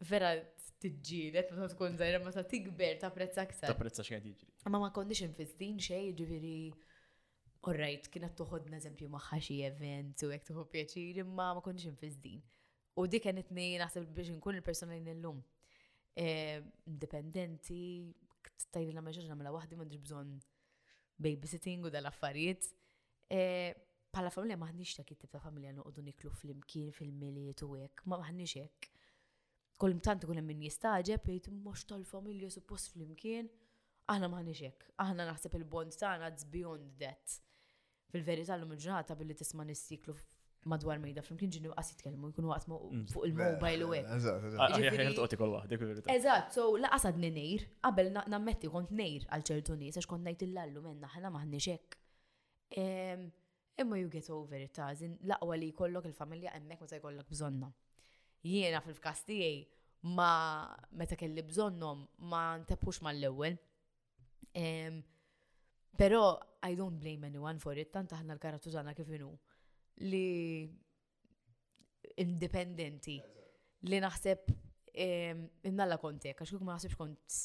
[0.07, 0.31] vera
[0.83, 3.73] t-ġilet, ma tkun zaħira, ma t-tikber, ta' prezza aktar.
[3.73, 4.55] Ta' prezza xkħed jġri.
[4.71, 6.59] Ma ma kondix infistin xej, ġiri.
[7.67, 12.39] Orrajt, kienet tuħodna eżempju maħħa event u jek toħu pjaċir, imma ma kondix infistin.
[13.01, 15.41] U dik kienet nej naħseb biex nkun il-persona li nillum.
[16.15, 18.13] Eh, Independenti,
[18.71, 20.31] tajli la maġġorna mela wahdi, ma bżon
[21.19, 22.71] babysitting u dal-affarijiet.
[23.35, 23.75] Eh,
[24.17, 28.63] pala familja maħnix ta' kittib ta' familja noqdu niklu fl-imkien fil-miliet u hekk, ma maħnix
[28.63, 28.89] hekk.
[29.81, 33.51] Kull mtant hemm min jistaġeb jgħid mhux tal-familja suppost fl-imkien,
[34.15, 34.89] aħna maħnix hekk.
[35.05, 37.37] Aħna naħseb il-bond tagħna it's beyond that.
[38.15, 40.17] Fil-verità l ġurnata billi tisma' nistiklu
[40.71, 43.03] madwar mejda flimkien ġinu għas jitkellmu jkunu għas mm.
[43.13, 44.09] fuq il-mobile u għek.
[44.17, 50.09] Eżat, ah, jiġifieri- so laqas għadni nejr, qabel nammetti kont nejr għal ċertu nies għax
[50.15, 51.99] kont najt il-lallu menna ħana maħni xek.
[53.79, 57.69] Imma you get over it, tażin laqwa li kollok il-familja emmek ma jkollok bżonna.
[58.49, 59.51] Jiena fil tiegħi
[60.17, 60.29] ma
[60.97, 63.57] meta kelli bżonnom ma ntepux ma l-ewel.
[65.99, 66.23] Pero
[66.63, 69.35] I don't blame anyone for it, tant aħna l kara tużana kif inhu
[70.09, 70.23] li
[72.17, 73.19] independenti
[73.83, 74.55] li naħseb
[75.69, 77.39] innalla konti, għax kuk ma naħseb kont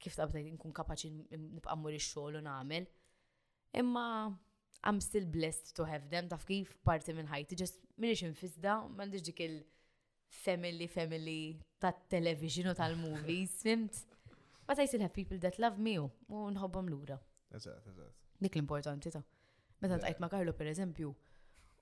[0.00, 2.86] kif tabtajt nkun kapaċi nibqa' mmur ix-xogħol u nagħmel.
[3.82, 4.04] Imma
[4.84, 9.24] I'm still blessed to have them, taf kif parti minn ħajti, just minix infisda, mandiġ
[9.28, 11.34] dik il-family, family
[11.84, 14.00] tat television u tal-movies, fimt?
[14.70, 16.06] But I still have people that love me u
[16.54, 17.18] nħobbom l-ura.
[17.58, 18.14] Eżat, eżat.
[18.46, 19.24] Dik l-importanti ta'
[19.84, 21.10] meta tqajt ma' Karlo per eżempju,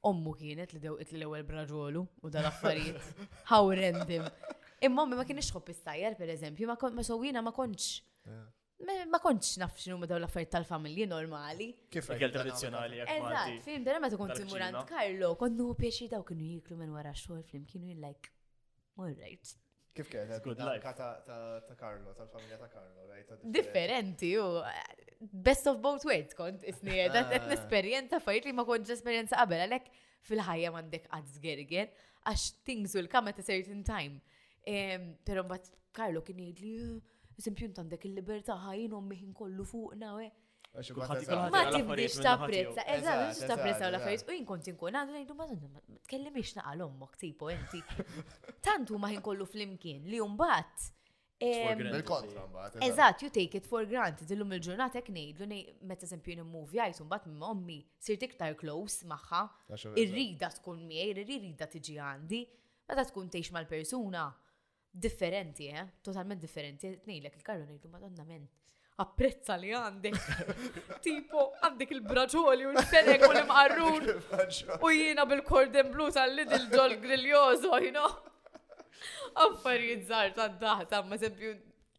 [0.09, 3.11] ommu kienet li dewqit l-ewwel braġolu u l affarijiet
[3.51, 4.27] how random.
[4.87, 5.83] Imma ma kienx ħobb is
[6.19, 7.89] per eżempju, ma sowina ma konċ.
[8.27, 11.67] ma kontx ma kontx naf xinu ma l-affarijiet tal-familji normali.
[11.91, 13.15] Kif għal tradizjonali għak.
[13.17, 17.11] Eżatt, fim, dara ma kont imurant Karlo, kont nuhu pieċi daw kienu jiklu minn wara
[17.19, 18.29] xogħol flim kienu jillajk.
[18.99, 19.55] All right.
[19.99, 20.45] Kif kienet?
[20.47, 20.87] Good life.
[20.95, 23.33] Ta' Karlo, tal-familja ta' Karlo, right?
[23.43, 24.75] Differenti, u uh,
[25.21, 27.09] best of both words kont isnie.
[27.15, 29.91] dat qed nesperjenza fajt li ma kontx esperjenza qabel, għalhekk
[30.31, 31.91] fil-ħajja m'għandek qatt gerger
[32.29, 34.23] għax things will come at a certain time.
[34.69, 36.99] Però mbagħad Karlo kien jidli uh,
[37.39, 40.29] eżempju għandek il-libertà ħajinhom miħin kollu fuqna we.
[40.79, 45.37] Ma tibdix ta' prezza, eżatt, mux ta' prezza u l-affarijiet, u jinkonti nkun għadu ngħidu
[45.39, 45.47] ma
[46.05, 47.81] tkellimix naqal għalom tipo inti.
[48.65, 50.95] Tantu ma ħin kollu flimkien li mbagħad
[51.39, 55.47] Eżat, Eżatt, you take it for granted illum il-ġurnata hekk ngħidlu
[55.87, 59.45] meta eżempju nimmuvi għajt mbagħad minn ommi sirt iktar close magħha,
[60.03, 62.41] irrida tkun miegħi, irrida tiġi għandi,
[62.91, 64.25] meta tkun tgħix mal-persuna
[64.99, 65.87] differenti, eh?
[66.03, 66.87] Totalment differenti.
[66.87, 68.47] E Nejlek il-karru nejdu madonna men.
[68.99, 70.25] Apprezza li għandek.
[71.07, 74.09] tipo, għandek il-braġoli u l-fenek u l-imqarrun.
[74.85, 78.11] U jiena bil kordem blu tal-lidil dol griljoso, you know?
[79.47, 81.53] Affarijiet zar ta' daħta, ma sebju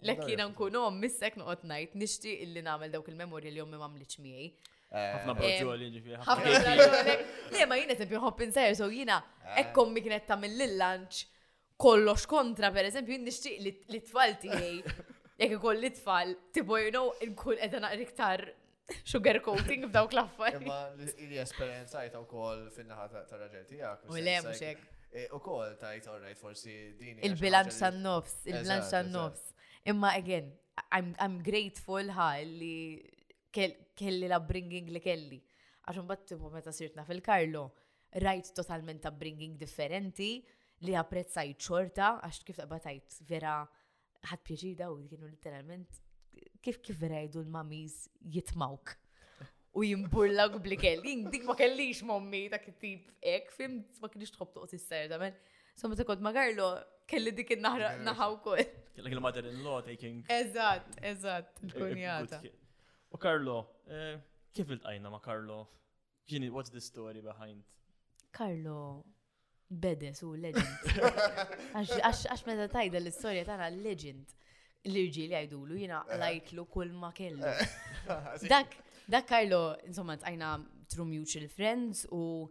[0.10, 4.20] lek jiena nkun om, missek noqot najt, nishti illi namel dawk il-memori li jommi mamliċ
[4.26, 4.52] miej.
[4.90, 5.10] Eh.
[5.16, 6.18] ħafna braġoli ġifiri.
[6.28, 7.20] ħafna braġoli.
[7.56, 8.24] Le, ma jiena tempju eh.
[8.26, 9.20] hoppin sajr, so jina
[9.64, 11.28] ekkom mi kienet ta' mill-lanċ
[11.80, 14.72] kollox kontra, per eżempju, nixtieq li t-tfal tiegħi
[15.40, 18.44] jekk ikon li tfal, tipo, you know, nkun edan iktar
[19.08, 20.68] sugar coating f'dawk l-affarijiet.
[21.24, 24.10] Ma li esperjenzajta wkoll fin-naħa ta' raġel tiegħek.
[24.12, 24.90] U le mhux hekk.
[25.10, 27.18] Eh, ukoll tajt rajt forsi din.
[27.26, 29.48] Il-bilanċ tan-nofs, il-bilanċ tan-nofs.
[29.90, 30.52] Imma again,
[30.94, 32.76] I'm, grateful ħa li
[33.56, 35.40] kelli la bringing li kelli.
[35.90, 37.64] Għaxum bat tipo meta sirtna fil-Karlo,
[38.22, 40.36] rajt totalment ta' bringing differenti
[40.86, 43.56] li apprezzajt xorta, għax kif taqbatajt vera
[44.32, 45.98] ħad pjeċida u kienu literalment
[46.64, 48.94] kif kif vera jidu l-mamiz jitmawk
[49.76, 51.04] u jimburlak blikel.
[51.30, 55.36] Dik ma kellix mommi ta' tip ek, fim ma kellix tħob tuqti s-serda, men.
[55.78, 56.72] So ma kod ma garlo,
[57.08, 58.64] kelli dik il-naħra naħaw kol.
[58.98, 60.24] Kelli il-mother in law taking.
[60.30, 62.42] Eżat, eżat, il-kunjata.
[63.14, 64.18] U Karlo, eh,
[64.58, 65.62] kif il-tajna ma Karlo?
[66.30, 67.62] Ġini, what's the story behind?
[68.32, 69.04] Karlo,
[69.70, 70.98] Bedes u legend.
[71.78, 74.32] Għax meta tajda l-istorja tagħna legend
[74.90, 76.18] l-irġiel jgħidulu jina eh.
[76.18, 77.46] lajtlu kull ma kellu.
[77.46, 78.10] Eh.
[78.52, 78.74] Dak,
[79.06, 80.54] dak Karlo, insomma, għajna
[80.90, 82.48] true mutual friends u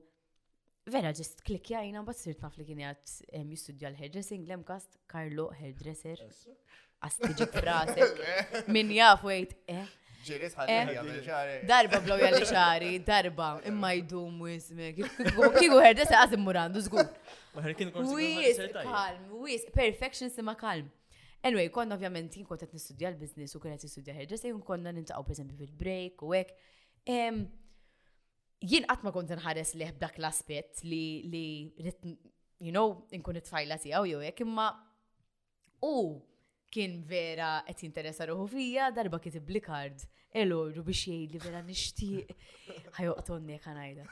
[0.88, 6.22] vera ġist klikjajna bat sirt naf li kien jgħat jistudja eh, l-hairdressing, lemkast Karlo hairdresser.
[7.02, 8.62] Għastiġi frasek.
[8.74, 9.88] Min jaf, wait, eh?
[10.28, 11.62] ġiris eh?
[11.70, 15.00] Darba blow jalli xari, darba, imma jdum u ismek.
[15.58, 17.04] Kiku se għazim murandu, zgu.
[18.14, 20.88] Wis, kalm, wis, perfection sima kalm.
[21.44, 24.90] Anyway, konna ovvjament jien kont nistudja l-business u kien qed nistudja ħerġa se jinko konna
[24.94, 26.56] nintaqgħu pereżempju fil-break u hekk.
[28.66, 31.44] Jien qatt ma kont inħares leħ b'dak l-aspett li li
[32.66, 34.66] you know inkun it-tfajla tiegħu jew hekk imma
[35.86, 35.94] u
[36.74, 42.32] kien vera qed jinteressa ruħu fija darba kien blikard kard biex jgħidli vera nixtieq
[42.98, 44.04] ħajoqtonni jekk ħanajda.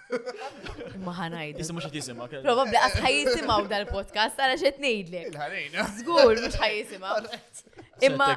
[0.95, 1.61] Imma ħanajda.
[1.67, 2.29] Isma xi tisimha.
[2.47, 5.39] Probabbli qatt ħajisimgħu dal-podcast għal qed ngħidlek.
[5.45, 5.81] Eh?
[6.01, 7.41] Żgur mhux ħajisimgħu.
[8.11, 8.31] Imma.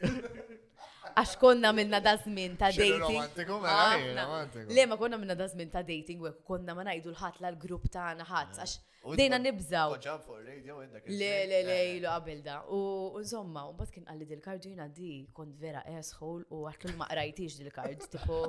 [1.12, 3.16] Għax konna minna da' zmin ta' dating.
[3.62, 7.88] Mela, le, ma konna minna da' zmin ta' dating, u konna ma najdu l-ħat l-grupp
[7.92, 9.96] ta' għana ħat, għax dejna nibżaw.
[9.98, 11.90] Le, le, le, eh.
[11.98, 12.60] ilu qabel da.
[12.72, 12.80] U
[13.18, 18.06] insomma, u bat kien għalli dil-kardu di, kont vera asshole u għatlu ma' rajtix dil-kard,
[18.14, 18.40] tipo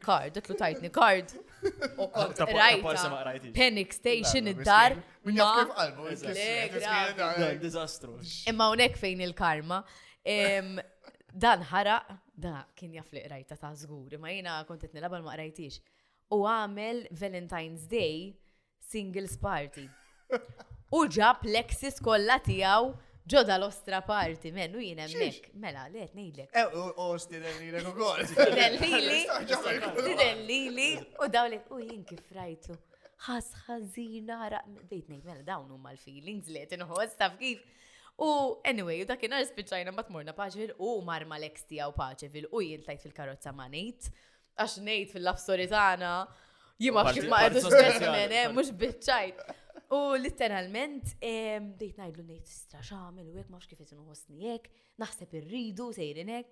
[0.00, 1.36] kard, għatlu tajtni kard.
[2.00, 3.52] U kont rajta.
[3.58, 4.96] Panic station id-dar.
[5.28, 8.16] Min kif għalbu, Disastru.
[8.48, 9.82] Imma unek fejn il-karma.
[11.32, 15.80] Dan ħaraq, da kien li rajta ta' zgur, ma jina kontet nilabal ma rajtix.
[16.32, 18.32] U għamel Valentine's Day
[18.88, 19.86] singles party.
[20.92, 22.94] U ġab Lexis kolla tijaw
[23.28, 26.48] ġoda l-ostra party, men, u jina mek, mela, let nejlek.
[26.52, 28.22] Eh, u ostin nejlek u kol.
[30.04, 30.92] Tidellili,
[31.24, 32.76] u dawlek, u jien kif rajtu.
[33.28, 34.40] Ħas ħazina,
[34.88, 37.60] bejt nejt, mela, dawn huma l-feelings, let nħos, taf kif.
[38.18, 38.28] U
[38.66, 43.04] anyway, u dakinhar spiċċajna mbagħad morna paċevil u marma l eksti tiegħu paċevil u jintajt
[43.06, 44.08] fil-karozza ma' ngħid
[44.58, 46.12] għax ngħid fil-lapsori tagħna
[46.82, 47.70] jima kif ma qedux
[48.16, 49.42] minn mhux bieċajt.
[49.94, 54.66] U literalment dejt ngħidlu ngħid istra xagħmel u hekk ma kif isin ħosnijek,
[54.98, 56.50] naħseb irridu sejrinek.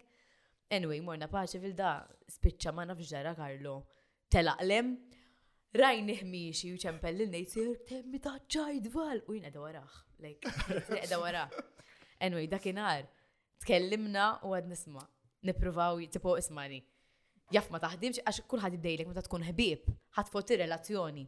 [0.71, 1.91] Anyway, morna paċevil da
[2.31, 3.11] spiċċa ma nafx
[3.43, 3.77] Karlo
[4.31, 4.95] telaqlem
[5.75, 10.47] rajni ħmiexi u ċempelli nejt sir temmi taċċaj val u jina dawaraħ like,
[11.11, 11.49] da wara.
[12.21, 13.05] Anyway, dakinar,
[13.65, 15.03] tkellimna u għad nisma,
[15.45, 16.81] nipruvaw, tipo ismani,
[17.53, 19.91] jaff ma taħdimx, għax kullħad jibdejlek meta tkun ħbib,
[20.33, 21.27] foti relazzjoni.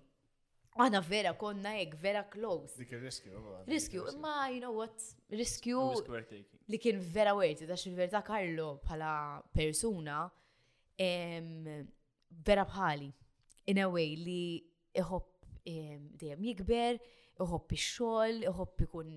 [0.78, 2.76] Għana vera konna jek, vera close.
[2.78, 3.32] Dik il-riskju.
[3.38, 5.00] Oh, riskju, imma you know what,
[5.32, 5.80] riskju
[6.70, 9.12] li kien vera werti, għax il verta Karlo bħala
[9.54, 10.22] persuna,
[10.98, 13.10] vera bħali,
[13.70, 14.42] in a way li
[14.96, 15.34] iħob
[15.68, 17.02] dejjem jikber,
[17.42, 19.12] iħobb ix-xogħol, iħobb ikun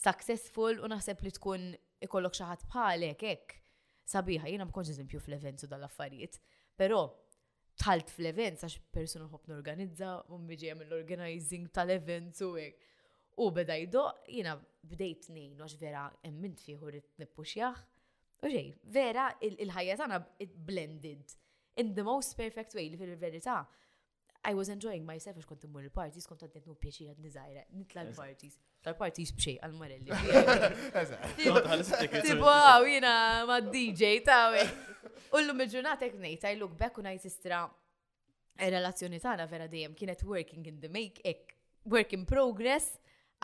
[0.00, 1.66] successful u naħseb li tkun
[2.06, 3.56] ikollok xi ħadd bħalek hekk.
[4.08, 6.38] Sabiħa, jiena ma konċ eżempju fl-events u dal-affarijiet,
[6.80, 7.02] però
[7.78, 12.86] tħalt fl-events għax persuna n-organizza, u miġi l organizing tal-events u hekk.
[13.38, 14.56] U beda jdo, jiena
[14.90, 17.84] bdejt nejn għax vera emmint fiħu rrit nippuxjaħ.
[18.48, 20.22] Uġej, vera il-ħajja tagħna
[20.72, 21.36] blended
[21.78, 23.60] in the most perfect way li fil-verità
[24.48, 28.04] I was enjoying myself għax kont immur il-parties, kont għad nitnu pieċi għad nizajra, nitla
[28.06, 28.54] l-parties.
[28.86, 30.16] Tal-parties bċej, għal-marelli.
[32.24, 32.54] Tipo,
[32.88, 33.12] jina
[33.50, 34.62] ma DJ tawe.
[35.36, 37.66] Ullum il-ġurnata knejt, I look back u najt istra
[38.56, 41.52] e relazzjoni tagħna vera dejjem kienet working in the make, ek,
[41.92, 42.94] work in progress,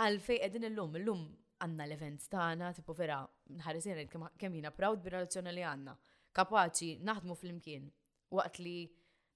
[0.00, 1.24] għal fej edin l-lum, l-lum
[1.64, 3.20] għanna l-events tagħna, tipo vera,
[3.60, 5.98] nħarrisin kemm jina proud bir-relazzjoni li għanna.
[6.34, 7.90] Kapaċi naħdmu fl-imkien
[8.34, 8.78] waqt li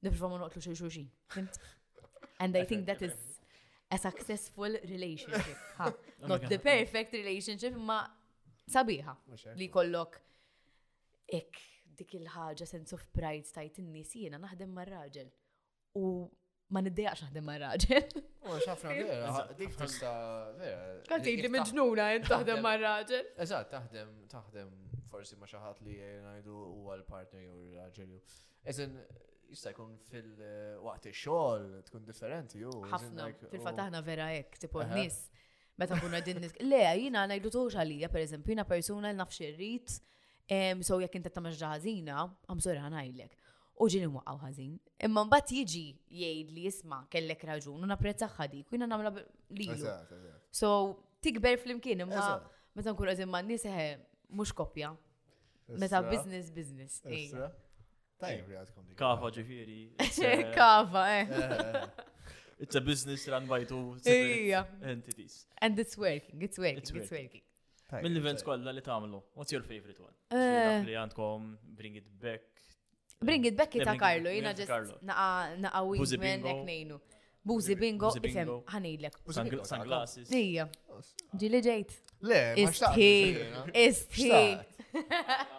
[0.04, 1.08] nipruvaw ma noqtlu xi xulxin.
[2.40, 3.14] And I think that is
[3.90, 5.58] a successful relationship.
[5.78, 5.92] Ha.
[6.22, 7.98] Oh Not the perfect relationship, ma
[8.70, 9.14] sabiħa
[9.60, 10.18] li kollok
[11.38, 11.62] ek
[11.98, 15.30] dik il-ħaġa sense of pride stajt in-nies jiena naħdem mar-raġel.
[15.98, 16.28] U
[16.74, 18.20] ma niddejaqx naħdem ma' raġel.
[18.44, 20.12] U xafna oh, vera, dik tista'
[20.60, 20.84] vera.
[21.08, 23.32] Kanti li minġnuna jent taħdem ma' raġel.
[23.44, 24.70] Eżatt, taħdem, taħdem
[25.10, 28.14] forsi ma' xaħat li jgħidu u għal-partner jew raġel.
[28.68, 28.94] Eżen,
[29.52, 32.72] jista' jkun fil-waqt ix-xogħol tkun differenti u.
[32.90, 33.84] Ħafna, fil-fatt oh.
[33.86, 35.18] aħna vera hekk, tipo nies
[35.78, 39.92] Meta kun għedin Le, jiena ngħidu toġ għalija, pereżempju jiena persuna l-nafx irrit,
[40.86, 43.36] so jekk inti tagħmel ħażina, għam sorry ħanajlek.
[43.78, 44.72] U ġin waqgħu ħażin.
[45.06, 45.84] Imma mbagħad jiġi
[46.18, 49.14] jgħid li jisma' kellek raġun u napprezzaħħa dik, jiena nagħmla
[49.60, 49.94] lilu.
[50.60, 50.72] So
[51.22, 52.26] tikber flimkien imma
[52.74, 53.68] meta nkun qegħdin ma' nies
[54.28, 54.90] mhux koppja.
[55.78, 56.98] Meta business business.
[58.18, 58.94] Tajb, rjadkom dik.
[58.98, 59.76] Kafa ġifiri.
[60.56, 61.20] Kafa, eh.
[61.22, 62.06] eh, eh, eh.
[62.64, 63.96] It's a business run by two
[64.84, 65.46] entities.
[65.60, 67.42] And it's working, it's working, it's working.
[67.92, 69.20] Min Mill-events kolla li tamlu?
[69.34, 70.12] what's your favorite one?
[70.84, 71.44] Li għandkom
[71.78, 72.42] Bring It Back.
[73.22, 76.98] Bring It Back ita' Karlo, jina ġest naqa wingman ek nejnu.
[77.48, 79.14] Buzi bingo, isem, ħanilek.
[79.70, 80.26] Sunglasses.
[80.36, 80.66] Ija.
[81.40, 81.94] Ġili ġejt.
[82.28, 83.12] Le, ma' Istħi.
[83.84, 84.42] Istħi.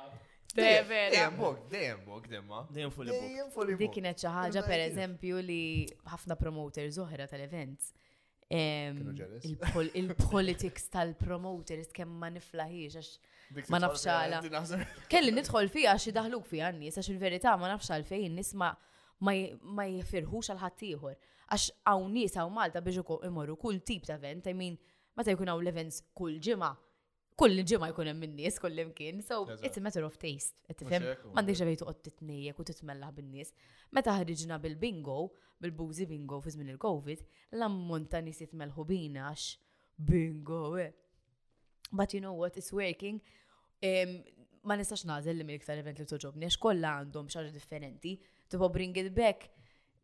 [0.59, 2.65] Dejjem bok, dejjem bok, demma.
[2.73, 5.61] Dejjem Dejjem Dik kienet xi ħaġa pereżempju li
[6.11, 7.93] ħafna promoters oħra tal-events.
[8.49, 9.01] Ehm,
[9.99, 14.83] il-politics tal-promoters kemm ma niflaħiex għax ma nafx għala.
[15.11, 18.71] Kelli nidħol fija għax daħluk fija għanni, nies għax il-verità ma nafx għal fejn nisma
[19.27, 21.17] ma jifirħux għal ħaddieħor.
[21.53, 24.77] Għax hawn nies hawn Malta biex imorru kull tip ta' event, I mean,
[25.17, 26.75] meta jkun hawn l-events kull ġimgħa
[27.39, 29.21] kull ġimma jkun hemm in-nies kull imkien.
[29.25, 31.05] So it's a matter of taste, qed tifhem.
[31.33, 33.53] M'għandix ġabej toqgħod titnejjek u titmellaħ bin-nies.
[33.95, 35.15] Meta ħriġna bil-bingo,
[35.63, 37.23] bil-bużi bingo fi żmien il-COVID,
[37.59, 39.47] l-ammont ta' nies jitmelħu bina għax
[40.09, 40.63] bingo.
[42.01, 43.21] But you know what, it's working.
[44.67, 48.17] ma nistax nażel li mill-iktar event li toġobni, għax kollha għandhom xaġa differenti.
[48.51, 49.47] Tipo bring it back,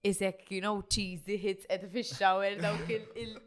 [0.08, 3.42] isek, you know, cheesy hits at the fish shower, dawk il-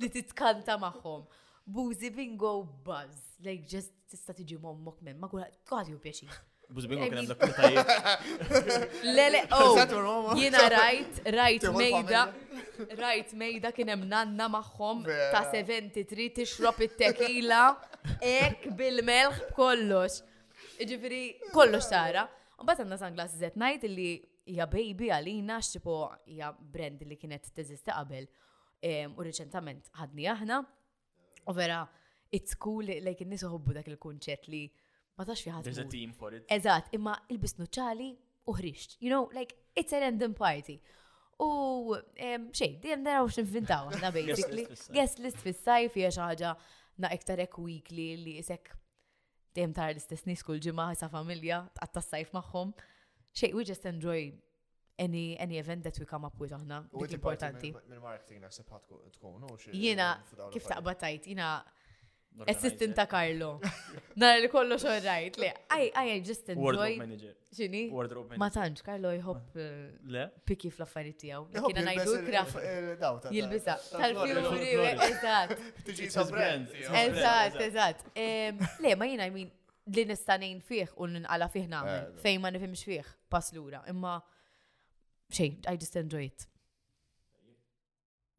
[0.00, 1.24] li titkanta maħħom.
[1.72, 3.16] Buzi bingo buzz.
[3.44, 6.26] Like, just tista tiġi mommok minn, ma kulla, għad ju pjaċi.
[6.74, 8.48] Buzi bingo kien għandak tajib.
[9.18, 12.22] Lele, oh, jina rajt, rajt mejda,
[13.04, 15.04] rajt mejda kien hemm nanna magħhom
[15.34, 17.62] ta' 73 tixrob it-tekila,
[18.32, 20.20] ek bil-melħ kollox.
[20.82, 21.22] Ġifiri,
[21.54, 22.26] kollox tara.
[22.26, 22.26] sara.
[22.66, 24.08] Mbagħad għandna sunglasses zet najt li
[24.50, 26.00] hija baby għalina xipo
[26.34, 28.26] hija brand li kienet teżista qabel
[29.14, 30.62] u riċentament ħadni aħna.
[31.48, 31.88] U vera,
[32.32, 34.64] it's cool, like n-nis dak il-kunċet li
[35.18, 35.64] ma tax fiħat.
[35.66, 36.44] There's a team for it.
[36.54, 38.10] Eżat, imma il bis nuċali
[38.48, 38.98] u ħriċt.
[39.04, 40.78] You know, like, it's a random party.
[41.40, 44.66] U xej, dijem naraw x'inventaw aħna basically.
[44.94, 46.52] Guest list fis-sajf hija xi ħaġa
[47.00, 48.72] na iktarek hekk weekly li isek
[49.56, 52.74] dejjem tara l-istess nies kull ġimgħa sa familja tqatta s sajf magħhom.
[53.40, 54.28] Xej, we just enjoy
[55.00, 56.82] any, any event that we come up with aħna.
[56.98, 57.72] U importanti.
[57.88, 60.10] Minn marketing naħseb ħat tkun, u Jena,
[60.54, 61.52] kif taqbad tajt, jena
[62.46, 63.48] assistant ta' Karlo.
[64.20, 66.66] Nara li kollu xorrajt, le, I, I just enjoy.
[66.68, 67.34] Wardrobe manager.
[67.58, 67.82] ċini?
[67.96, 68.42] Wardrobe manager.
[68.42, 70.10] Ma tanċ, Karlo jħob
[70.50, 71.46] piki fl-affariet tijaw.
[71.56, 73.30] Kiena najdu kraft.
[73.34, 73.78] Jilbisa.
[73.94, 75.54] Tal-fjuri, eżat.
[75.88, 76.76] Tiġi brand.
[77.04, 78.04] Eżat, eżat.
[78.20, 79.50] Le, ma jena, I mean,
[79.90, 83.80] li nistanejn fih u n-nqala fih namel, fejn ma nifimx fih, pas lura.
[83.90, 84.20] Imma
[85.30, 86.46] xej, I just enjoy it.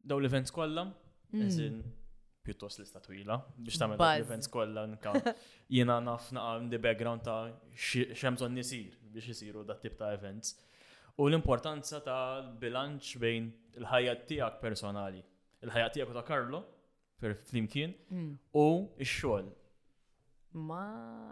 [0.04, 0.86] Daw l-events kollha,
[1.44, 1.92] eżin mm.
[2.44, 5.12] pjuttost lista twila biex tagħmel l-events kollha nka
[5.76, 7.38] jiena nafna naqa' the background ta'
[8.18, 10.56] xemżon nisir biex isiru dat tip ta' events.
[11.20, 15.22] U l-importanza ta' bilanċ bejn il-ħajja tiegħek personali,
[15.62, 16.62] il-ħajja tiegħek ta' Karlo
[17.22, 18.32] per flimkien mm.
[18.58, 18.66] u
[19.06, 19.52] x-xogħol.
[20.66, 20.82] Ma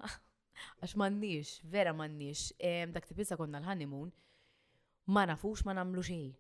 [0.81, 2.47] għax m'għandniex, vera m'għandniex.
[2.95, 4.13] Dak tipisa konna l-honeymoon,
[5.09, 6.30] ma nafux ma namlu xej.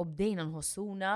[0.00, 1.12] U bdejna nħossuna,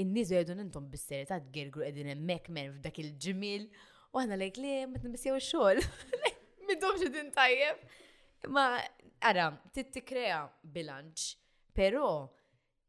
[0.00, 3.66] in-nies jgħidu intom bis-serjetà tgergru qegħdin hemmhekk men f'dak il-ġimil
[4.14, 5.82] u aħna lejk li ma tinbissjew ix-xogħol.
[6.70, 7.82] Midomx xedin tajjeb.
[8.52, 8.64] Ma
[9.24, 10.38] ara, titkrea
[10.74, 11.26] bilanċ,
[11.76, 12.08] però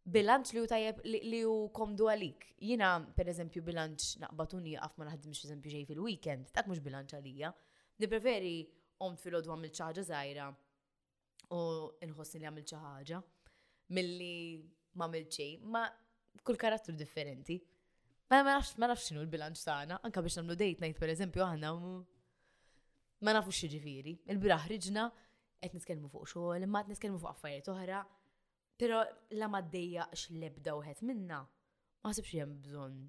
[0.05, 2.49] bilanċ li hu tajjeb li hu komdu għalik.
[2.65, 7.53] Jiena pereżempju bilanċ naqbatuni għaf ma naħdimx eżempju ġej fil-weekend, dak mhux bilanċ għalija.
[8.03, 8.55] Nipreferi
[9.05, 10.49] omt fil-ħodu għamil ċaħġa zaħira
[11.55, 11.61] u
[12.09, 13.23] nħossin li għamil ċaħġa
[13.93, 14.65] milli
[14.97, 15.85] ma milċej, ma
[16.45, 17.59] kull karattru differenti.
[18.29, 21.73] Ma nafx ma nafx xinu l-bilanċ tagħna, anke biex nagħmlu date night pereżempju aħna
[23.25, 24.15] ma nafux ġifieri.
[24.33, 25.03] Il-biraħ riġna
[25.65, 27.99] qed nitkellmu fuq xogħol, imma qed nitkellmu fuq affarijiet oħra,
[28.79, 29.03] però
[29.39, 31.43] la ma ddejjaqx l wieħed minna.
[32.01, 33.05] Ma ħsibx hemm bżonn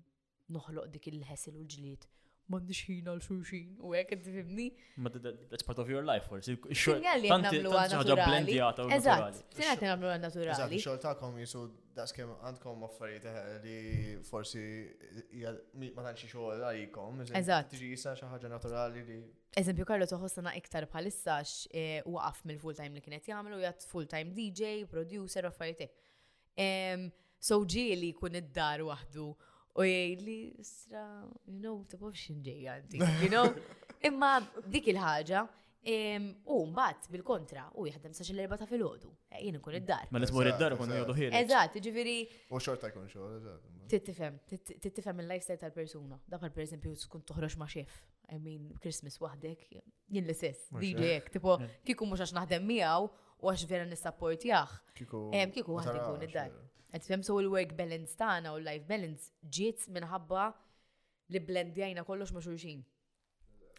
[0.56, 2.06] noħloq dik il-ħesel u l-ġlied
[2.52, 4.68] mandi xina l xuxin u għek t-fibni.
[5.02, 6.54] Ma that's part of your life, forsi.
[6.74, 8.52] Sinjali għamlu għan naturali.
[8.96, 10.54] Eżat, sinjali għamlu għan naturali.
[10.54, 11.64] Eżat, xol ta'kom jisu
[11.96, 13.78] daskem għandkom affarijiet eh, li
[14.28, 15.58] forsi eh,
[15.96, 17.24] ma tantx xogħol għalikom.
[17.42, 17.72] Eżatt.
[17.74, 19.18] Tiġi jisa xi ħaġa naturali li.
[19.56, 21.40] Eżempju Karlo toħossana iktar bħalissa
[21.72, 26.04] eh, waqaf mill-full time li kienet jagħmlu jgħat full time DJ, producer, affarijiet.
[27.46, 29.26] So ġieli kun id-dar waħdu
[29.76, 31.02] U jgħidli, sra,
[31.50, 33.52] you know, tibobx xinġej għaddi, you know?
[34.08, 34.38] Imma
[34.72, 35.42] dik il-ħagġa,
[36.50, 40.08] u mbagħad bil-kontra, u jħaddem sa xil-erba ta' fil-ħodu, eh, jien ikun id-dar.
[40.16, 41.36] Ma nismur id-dar kun jgħodu ħir.
[41.42, 42.16] Eżat, ġifiri.
[42.48, 43.74] U xorta jiġifieri jkun xor, eżat.
[43.92, 44.38] Tittifhem,
[44.80, 46.18] tittifem il-lifestyle tal-persuna.
[46.30, 47.98] Dakar pereżempju tkun toħroġ ma' xef.
[48.34, 49.66] I mean, Christmas waħdek,
[50.16, 51.68] jien l sess DJ jek, tipo, eh.
[51.86, 53.06] kiku mhux għax naħdem miegħu
[53.44, 54.78] u għax vera nissapportjah.
[54.96, 55.26] Kiku.
[55.54, 56.50] Kiku waħdek kun id-dar.
[56.56, 56.72] Eh.
[56.94, 60.44] Għet fem so il-work balance tagħna u l-life balance ġiet minħabba
[61.34, 62.84] li blendjajna kollox ma xulxin.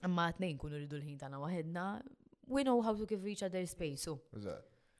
[0.07, 1.85] Imma għatnejn kunu ridu l-ħin tagħna waħedna,
[2.51, 4.11] we know how to give each other space.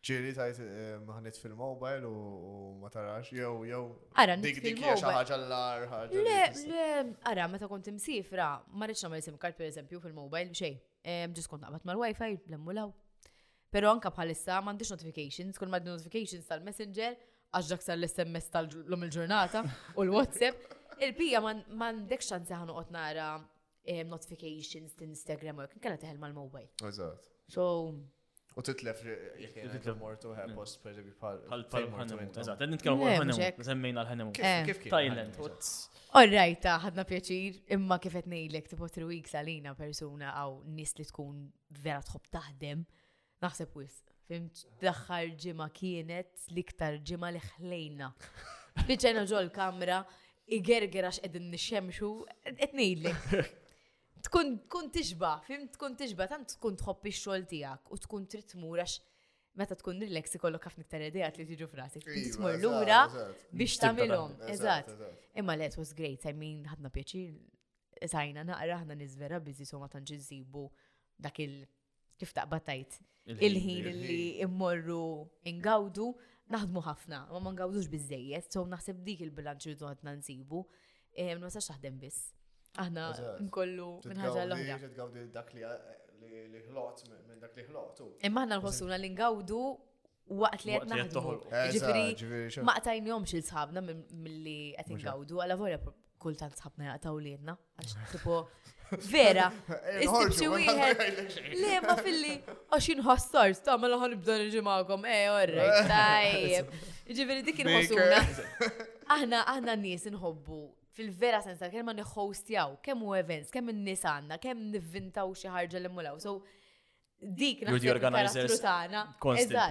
[0.08, 3.84] ċiri tajt eh, maħnit fil-mobile u ma tarax, jew, jow.
[4.24, 6.38] Ara, dik dik xaħġa l-ar, Le,
[6.70, 6.86] le,
[7.28, 10.78] ara, meta kont imsifra, ma rridx nagħmel sim kart per eżempju fil-mobile, xej,
[11.36, 12.94] ġis kont għabat mal-wifi, l-emmulaw.
[13.74, 17.18] Pero anka bħalissa m'għandix notifications, kull ma notifications tal-messenger,
[17.58, 19.62] għax ġaksar l-SMS tal-lum il-ġurnata
[19.98, 20.76] u l-WhatsApp.
[21.06, 21.42] Il-pija
[21.78, 23.32] mandek xanzi ħan uqot nara
[23.86, 26.70] eh, notifications t-Instagram u jek, kena teħel mal-mobile.
[26.88, 27.26] Eżat.
[27.54, 27.68] So.
[28.58, 29.04] U titlef,
[29.38, 32.32] jek titlef mortu ħe post per eżempju pal-ħanemu.
[32.44, 34.34] Eżat, għedin t-kalmu ħanemu, semmejna l-ħanemu.
[34.38, 34.74] Kif eh.
[34.74, 34.88] kif?
[34.94, 35.38] Thailand.
[36.18, 41.46] Orrajta, ħadna pjaċir, imma kifet nejlek tipo three weeks għalina persuna għaw nis li tkun
[41.84, 42.86] vera tħob taħdem,
[43.46, 44.00] naħseb wis.
[44.28, 48.10] Fimt, daħħar ġima kienet liktar ġima li ħlejna.
[48.82, 50.02] Biċċajna ġol l-kamra,
[50.58, 52.10] igergerax edin nixemxu
[52.58, 53.14] etnejli.
[54.28, 58.52] Tkun tkun tixba, fim tkun tixba, tant tkun tħobbi x-xol tijak u tkun trid
[59.58, 62.04] meta tkun relax ikollok ħafna iktar idejat li tiġu frasek.
[62.06, 63.00] Iva, tmur lura
[63.58, 64.36] biex tagħmilhom.
[64.54, 64.92] Eżatt.
[65.42, 67.32] Imma let was great, I mean ħadna pjaċir,
[68.12, 70.34] sajna naqra ħna niżvera bizzi so ma tantx
[71.28, 71.64] dak il-
[72.20, 72.98] kif taqbatajt
[73.28, 75.04] il-ħin li immorru
[75.52, 76.10] ingawdu,
[76.54, 80.62] naħdmu ħafna, ma ma ngawdux bizzejiet, so naħseb dik il-bilanċ li tuħadna nsibu,
[81.14, 82.22] eh, ma sax taħdem biss.
[82.80, 83.08] Aħna
[83.48, 84.78] nkollu minn l-oħra.
[84.96, 88.02] Tgawdi dak li ħlot minn dak li ħlot.
[88.30, 89.60] Imma aħna nħossuna li ngawdu
[90.44, 91.36] waqt li qed naħdmu.
[91.76, 92.80] Ġifieri jiġifieri ma
[93.28, 95.84] xil il sħabna milli qed ingawdu, għal vorja
[96.18, 98.40] kultant sħabna li liedna, għax tipo
[98.90, 99.48] Vera.
[100.04, 101.24] Istibċi wieħed.
[101.62, 102.34] Le, ma filli,
[102.74, 106.74] għax inħassar, stamma laħan nibda nġimakom, eh, orrejt, tajjeb.
[107.18, 108.24] Ġiviri dik il-ħosuna.
[109.18, 110.56] Aħna, aħna n-nies nħobbu
[110.98, 115.48] fil-vera sensa, kem ma nħostjaw, kemm u events, kemm n nis għandna, kemm nivvintaw xi
[115.52, 116.18] ħarġa mulaw.
[116.24, 116.40] So,
[117.22, 118.56] dik Beauty organizers.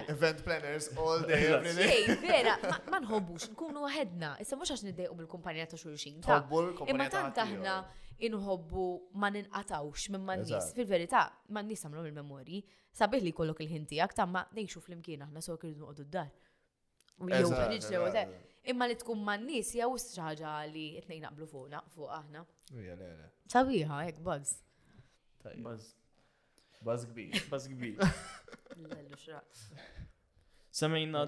[0.07, 1.51] Event planners all day
[1.85, 2.57] Ej, vera,
[2.91, 4.31] ma nħobbux, nkunu għedna.
[4.43, 6.17] Issa mhux għax niddejqu bil-kumpanija ta' xulxin.
[6.89, 7.77] Imma tant aħna
[8.25, 8.85] inħobbu
[9.21, 10.71] ma ninqatawx minn man nies.
[10.75, 12.61] Fil-verità, man nies għamlu il-memori.
[12.97, 16.31] Sabiħ li kollok il-ħintijak, ma nejxu fl-imkien aħna so kirdu noqdu d-dar.
[18.67, 22.43] Imma li tkun man nies jew xaġa li tnejn naqblu fuqna fuq aħna.
[23.53, 24.55] Sabiħa, hekk buzz.
[25.63, 25.93] Buzz.
[26.83, 27.37] Buzz kbir.
[27.51, 29.45] Buzz kbir.
[30.69, 31.23] Semmejna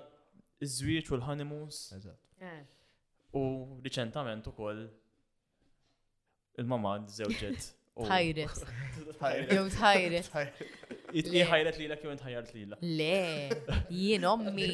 [0.62, 1.80] iż-żwieġ u l-honeymoons.
[3.40, 3.46] U
[3.86, 4.84] riċentament ukoll
[6.64, 7.68] il-mamma zewġet.
[7.99, 8.05] Oh.
[8.07, 9.49] Tħajret.
[9.51, 10.60] Jow tħajret.
[11.20, 14.68] Itli ħajret li l-ek jew tħajret li l Le, jien ommi.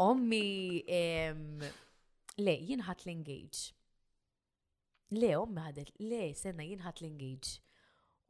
[0.00, 0.46] Ommi,
[0.88, 3.66] le, jien ħat l-engage.
[5.12, 7.58] Le, ommi ħadet, le, senna jien ħat l-engage.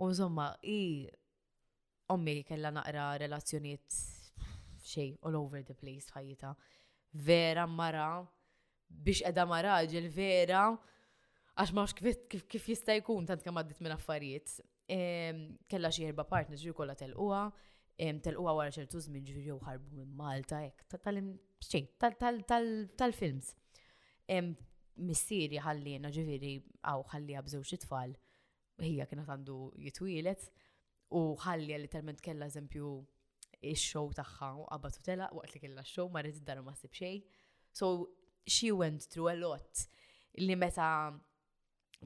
[0.02, 1.06] U insomma, i,
[2.10, 3.86] ommi kella naqra relazzjoniet
[4.90, 6.56] xej, all over the place ħajjita.
[7.14, 8.10] Vera mara,
[8.90, 10.78] biex edha mara ġel vera, vera
[11.58, 11.86] għax ma
[12.46, 14.56] kif, jista' jkun tant kemm għaddit minn affarijiet.
[14.90, 17.42] Kella xi ħerba partners ġri kollha telquha,
[18.26, 20.86] telquha wara ċertu żmien ġiri jew ħarbu minn Malta hekk
[23.00, 23.52] tal-films.
[25.00, 28.12] Missieri ħallina ġifieri hawn ħallija bżewġ it-tfal.
[28.80, 30.44] Hija kienet għandu jitwielet
[31.18, 32.90] u ħallija literalment kella eżempju
[33.72, 36.94] ix-show tagħha u qabad u telaq waqt li kellha x-show ma rrid id-dar ma sib
[36.96, 37.22] xejn.
[37.72, 37.92] So
[38.46, 39.82] she went through a lot
[40.40, 40.86] li meta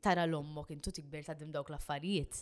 [0.03, 2.41] tara l-ommok intu tikber ta' dim dawk l-affarijiet.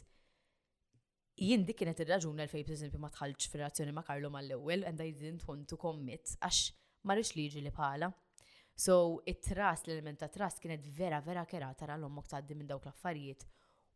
[1.42, 5.10] Jien dik kienet ir raġun l-fej per ma tħallx fir-relazzjoni ma' Karlo mal-ewwel and I
[5.12, 6.70] didn't want to commit għax
[7.04, 8.10] ma rix liġi li bħala.
[8.74, 12.86] So it trust l-element ta' trust kienet vera vera kera tara l-ommok ta' dim dawk
[12.86, 13.46] l-affarijiet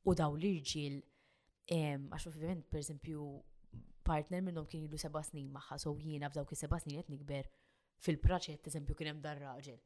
[0.05, 1.01] u daw l-irġiel
[1.77, 2.83] għax ovvjament per
[4.07, 7.49] partner minnhom kien ilu seba' snin magħha, so jiena f'dawk is-seba' snin qed nikber
[7.99, 9.81] fil-proċett eżempju kien hemm dan raġel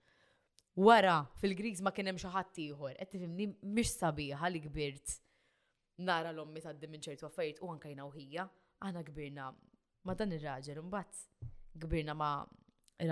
[0.87, 2.95] wara fil-Greeks ma kienem xaħat ieħor.
[2.97, 5.16] Qed tifhimni mhix sabiħa li kbirt
[6.09, 8.47] nara l-ommi taddi minn ċertu affarijiet u anka jina hija.
[8.81, 9.51] Aħna kbirna
[10.09, 12.31] ma dan ir-raġel imbagħad kbirna ma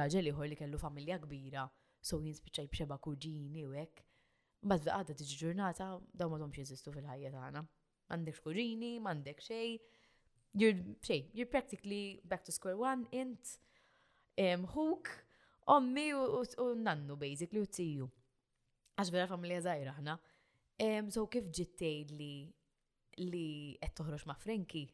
[0.01, 1.67] raġel ieħor li kellu familja kbira
[2.01, 4.05] so jinspiċċaj bċeba kuġini u hekk.
[4.65, 7.67] li għadda tiġi ġurnata dawn ma domx jeżistu fil-ħajja tagħna.
[8.09, 9.79] M'għandekx kuġini, m'għandek xej,
[10.59, 10.81] You're,
[11.37, 13.59] you're practically back to square one, int,
[14.41, 15.11] um, hook,
[15.69, 18.07] ommi u nannu basically u tziju.
[18.99, 20.15] Għax vera familja zaħira ħna.
[21.13, 22.37] So kif ġittej li
[23.29, 23.49] li
[23.83, 24.85] qed toħroġ ma' Frenki?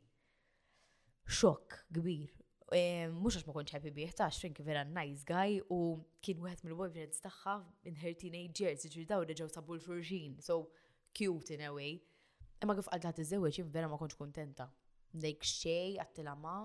[1.31, 2.33] Xokk kbir.
[2.75, 5.79] Mhux għax ma kontx ħabi bih Frenki vera nice guy u
[6.25, 7.57] kien wieħed mill-boyfriends tagħha
[7.91, 10.41] in her years, jiġri daw reġgħu sabu l-xurxin.
[10.43, 10.73] So
[11.17, 12.01] cute in a way.
[12.61, 14.67] Imma kif għadda iż jien vera ma kontx kuntenta.
[15.15, 16.59] Dejk xej għattilama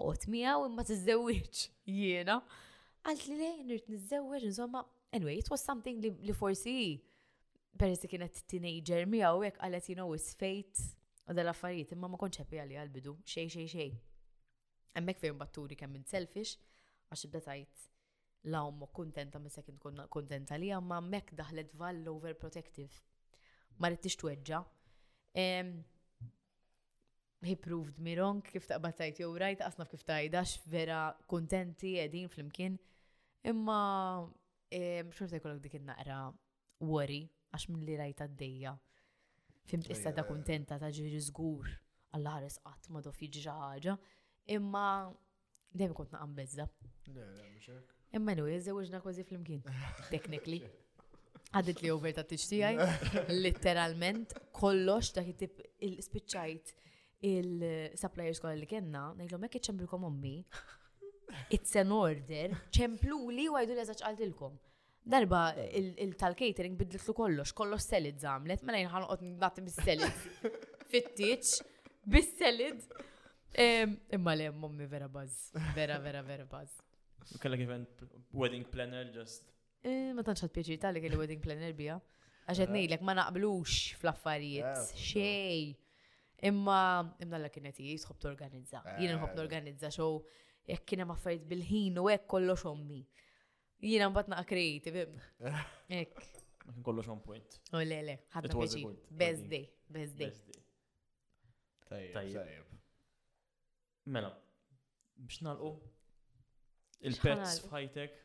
[0.00, 2.40] oqot miegħu imma tiżewweġ jiena.
[3.08, 4.82] Għalt li lejn nirt nizzewġ, insomma,
[5.16, 6.72] anyway, it was something li, li forsi
[7.80, 10.84] peress kienet teenager mi għawek għalet you know it's fate
[11.30, 13.94] u dal-affarijiet, imma ma konċepi għalli għal-bidu, xej xej xej.
[15.00, 16.56] Emmek fejn batturi kemm minn selfish,
[17.08, 17.86] għax bdetajt
[18.52, 19.80] la ummu kontenta me kien
[20.12, 23.00] kontenta li għamma mek daħlet val overprotective.
[23.80, 24.60] Ma rittix tweġġa.
[25.42, 25.72] Um,
[27.48, 31.00] he proved me wrong kif taqbatajt jow rajt, asnaf kif tajdax vera
[31.32, 32.76] kontenti edin fl-imkien.
[33.46, 34.26] Imma
[35.16, 36.16] xorta jkollok dik il-naqra
[36.84, 37.20] worry
[37.54, 38.72] għax minn li rajta d-dejja.
[39.68, 41.70] Fimt issa da kontenta ta' ġiri zgur
[42.14, 43.94] għalla ħares qatt ma do fiġi ħaġa.
[44.56, 44.86] Imma
[45.70, 46.66] dejjem kont naqam bezza.
[48.16, 49.62] Imma nu, jeżewġna kważi fl-imkien,
[50.12, 50.62] technically.
[51.56, 52.80] Għadit li over ta' t-iġtijaj,
[53.44, 56.74] literalment, kollox ta' jittib il-spicċajt
[57.28, 60.36] il-suppliers kolla li kena, najlom ekk iċembrikom ommi,
[61.54, 64.56] it's an order, ċempluli u għajdu li eżaċ għaldilkom.
[65.08, 65.42] Darba
[65.74, 70.26] il-tal-catering bidlitlu kollox, kollox selid zamlet, mela jnħan qot nbatim bis-selid.
[70.92, 71.54] Fittiċ,
[72.04, 72.84] bis-selid.
[74.18, 76.74] Imma li mommi vera baz, vera, vera, vera baz.
[77.40, 78.02] Kalla event
[78.32, 79.48] wedding planner just.
[79.84, 81.96] Eh, ma tantx ħad pieċi tal kelli wedding planner bija.
[82.48, 82.72] Għaxet eh.
[82.76, 85.68] nejlek ma naqblux fl-affarijiet, eh, xej.
[86.48, 86.80] Imma,
[87.18, 88.84] imma l-kienet jisħob t-organizza.
[89.00, 90.20] Jien nħob t-organizza xow
[90.68, 93.00] jekk kien hemm affarijiet bil-ħin u hekk kollox ommi.
[93.80, 95.20] Jiena mbagħad naqa' creative hemm.
[95.88, 96.24] Hekk.
[96.66, 97.58] Ma kien kollox point.
[97.70, 98.96] U oh, le le, ħadna pjaċir.
[99.20, 100.34] Best day, best day.
[102.12, 102.74] Tajjeb.
[104.12, 104.32] Mela,
[105.22, 105.70] biex nalqu
[107.08, 108.18] il-pets f'ħajtek.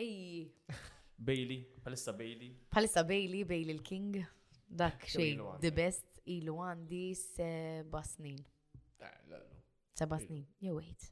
[0.00, 0.48] Ej.
[1.30, 2.52] Bailey, palissa Bailey.
[2.72, 4.22] Palissa Bailey, Bailey l-King.
[4.70, 8.38] Dak xej, the best, ilu għandi seba snin.
[9.02, 9.44] Eh,
[9.98, 11.10] seba snin, jew wait.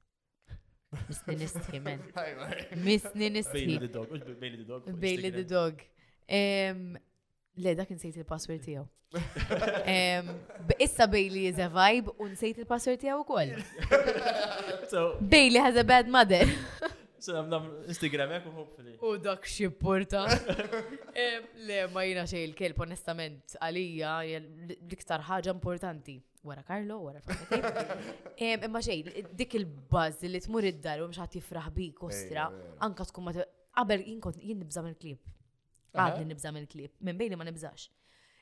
[1.09, 2.05] Misni nistħi, men.
[2.87, 3.59] Misni nistħi.
[3.59, 4.13] Bailey the dog.
[4.41, 5.75] Bailey the dog.
[6.31, 7.05] Bailey
[7.59, 8.85] Le, dak nsejt il-password tijaw.
[10.85, 13.51] Issa Bailey is a vibe un sejt il-password tijaw u koll.
[15.27, 16.47] Bailey has a bad mother.
[17.21, 17.33] So
[17.91, 18.93] Instagram jek u hopefully.
[19.03, 20.21] U dak xipporta.
[21.67, 26.15] Le, ma jina xej il-kelb, onestament, għalija, l-iktar ħaġa importanti.
[26.47, 27.63] Wara Karlo, wara Frankie.
[28.55, 29.03] Imma xej,
[29.41, 32.45] dik il-buzz li tmur id-dar u mxħat jifraħ bi kostra,
[32.87, 35.19] anka tkun ma qabel jinkot jien nibża mill-klib.
[35.99, 37.81] Għadni nibżam il klib minn bejni ma nibżax.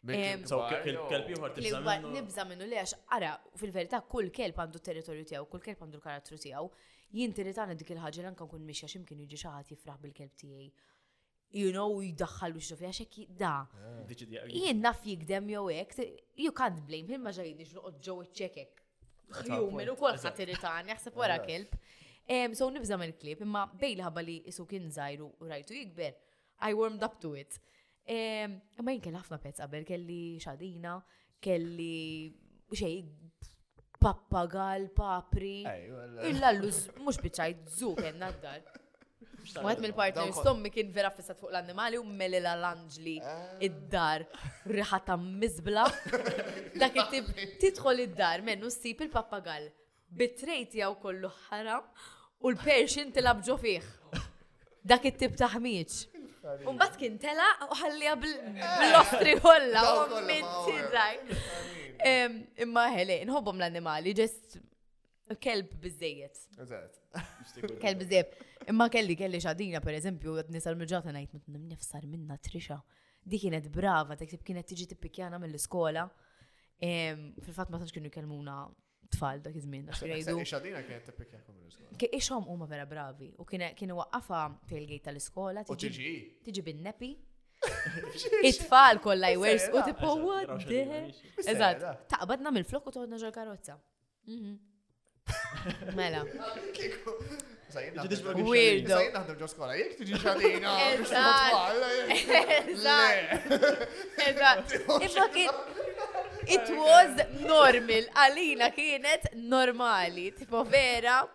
[0.06, 2.64] Nibżam minnu.
[2.68, 6.66] li għax, ara, fil-verità, kull kelb għandu territorju tiegħu, kull kelb għandu l-karattru tiegħu
[7.12, 10.70] jinti li dik il l anke kun mixja x'imkien jiġi xi ħadd jifraħ bil-kelb tijaj.
[11.54, 13.50] You know, jidħal u tofja xek da.
[14.50, 18.82] Jien naf jikdem jew hekk, you can't blame him ma ġajni x'noqgħod ġew ċekek.
[19.46, 21.70] Jumin u kol ħadd irritani, jaħseb wara kelb.
[22.58, 26.16] So nibżam il-klip, imma bejl ħabba li isu kien zaħiru u rajtu jikber.
[26.66, 27.60] I warmed up to it.
[28.10, 30.98] Imma jien ħafna pezz qabel, kelli xadina,
[31.38, 32.34] kelli
[32.74, 32.98] xej
[34.02, 35.54] pappagal, papri.
[36.30, 38.64] Illa l-luz, mux bieċaj, zuk, kena dar
[39.62, 43.44] Mwet mill-partner stommi kien vera fissat fuq l-annimali u melila l-anġli ah.
[43.62, 44.24] id-dar
[44.66, 45.84] riħata mizbla.
[46.82, 47.28] Dak it-tib
[47.62, 49.68] titħol id-dar mennu sip il-pappagal.
[50.18, 51.84] Bitrejt jaw kollu ħaram
[52.42, 53.54] u l-perxin tilab ġo
[54.82, 55.92] Dak it-tib taħmiċ.
[56.80, 58.98] bat kien tela u ħallija bil eh.
[58.98, 61.85] ostri kolla u minn tidraj.
[62.62, 64.58] Imma ħele, nħobbom l-animali, ġest
[65.42, 66.38] kelb bizzejiet.
[66.62, 67.00] Eżat.
[67.80, 68.36] Kelb bizzejiet.
[68.70, 72.80] Imma kelli kelli xadina, per eżempju, għed nisal mġata najt mutnum nifsar minna trisha.
[73.26, 76.06] Di kienet brava, ta' kienet tiġi tippikjana mill-iskola.
[76.78, 78.58] Fil-fat ma kienu kelmuna
[79.14, 79.88] tfal dak iż-żmien.
[79.90, 81.94] Ixadina kienet tippikjakom l-iskola.
[82.20, 85.64] Ixhom huma vera bravi u kienu waqqafa tailgate tal-iskola.
[85.72, 86.10] U tiġi.
[86.10, 86.44] E.
[86.46, 87.14] Tiġi bin-nepi
[88.48, 91.10] It-tfal kollha jwers oh, u tipo what the
[91.52, 91.80] Eżatt,
[92.10, 93.76] taqbadna mill-flok u toħodna ġol karozza.
[94.30, 94.54] Mhm.
[95.98, 96.20] Mela.
[98.48, 98.98] Weirdo.
[99.00, 99.12] Eh?
[106.54, 111.26] It was normal, Alina kienet normali, tipo vera.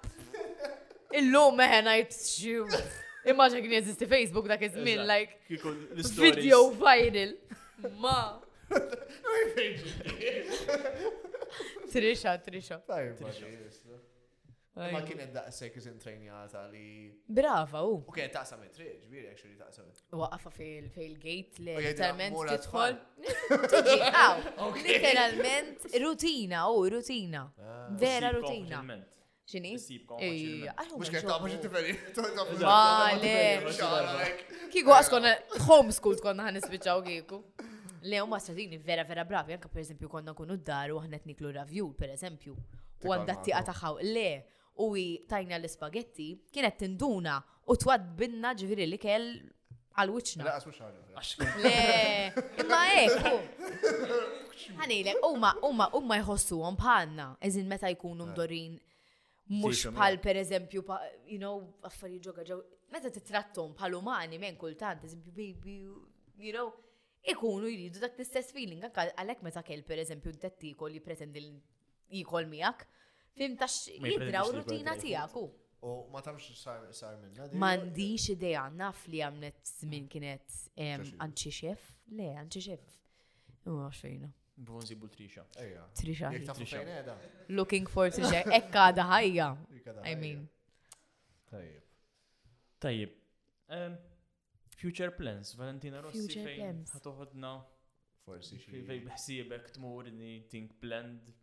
[1.12, 2.64] Illum meħna jtxu.
[3.30, 5.34] Immaġa kien jeżisti Facebook dak iż-żmien, like
[6.18, 7.36] video viral.
[7.98, 8.42] Ma.
[11.92, 12.78] Trisha, Trisha.
[12.86, 12.98] Ma
[13.36, 13.46] kien
[15.10, 16.86] kienet daqsek iżin trejnjata li.
[17.28, 17.88] Brava, u.
[18.08, 19.86] U kienet taqsam it-triġ, biri, actually taqsam.
[20.18, 22.94] Waqafa fil-gate li literalment tidħol.
[24.88, 27.42] Literalment, rutina, u oh, rutina.
[27.60, 27.92] Ah.
[28.02, 28.78] Vera rutina
[29.52, 29.74] ċini?
[30.96, 31.96] Mux kħet ta' mux tiferi.
[32.64, 33.74] Ma, le.
[34.72, 35.28] Kiku għaskon,
[35.68, 37.42] homeschool kiku.
[38.04, 41.92] Le, u mastratini vera, vera bravi, anka per eżempju konna kunu d-dar għanet niklu ravjul,
[41.98, 42.56] per eżempju.
[43.06, 44.00] U għanda tiqa taħħaw.
[44.02, 44.30] Le,
[44.82, 44.88] u
[45.30, 47.38] tajna l-spaghetti, kienet tinduna
[47.70, 49.34] u twad binna ġviri li kell
[49.98, 50.40] għal
[54.88, 58.76] Le, imma umma, umma, umma jħossu għom bħanna, eżin meta jkunu mdorin
[59.52, 60.84] Mux bħal per eżempju,
[61.28, 62.58] you know, għaffari ġoga ġew,
[62.96, 65.76] meta t-trattom bħal umani men kultant, eżempju, baby,
[66.46, 66.70] you know,
[67.34, 71.44] ikunu jridu dak l-istess feeling, għalek meta kell per eżempju d-dettikol li pretendi
[72.22, 72.86] jikol miak,
[73.36, 75.50] fim tax jidraw rutina tijak u.
[75.82, 77.48] U ma tafx sar minna.
[77.64, 82.94] Mandiċ ideja, naf li għamnet min kienet għanċi xef, le, għanċi xef.
[83.72, 84.30] U għaxfejna.
[84.66, 85.44] Bħon zibu trisha.
[85.98, 86.30] Trisha.
[87.50, 88.44] Looking for trisha.
[88.60, 89.48] Ekka da ħajja.
[90.04, 90.46] I mean.
[91.50, 91.88] Tajib.
[92.86, 93.20] Tajib.
[94.82, 97.56] Future plans, Valentina Rossi fejn ħatoħodna.
[98.26, 98.82] Forsi xi.
[98.86, 101.34] Fej beħsiebek tmurni think planned.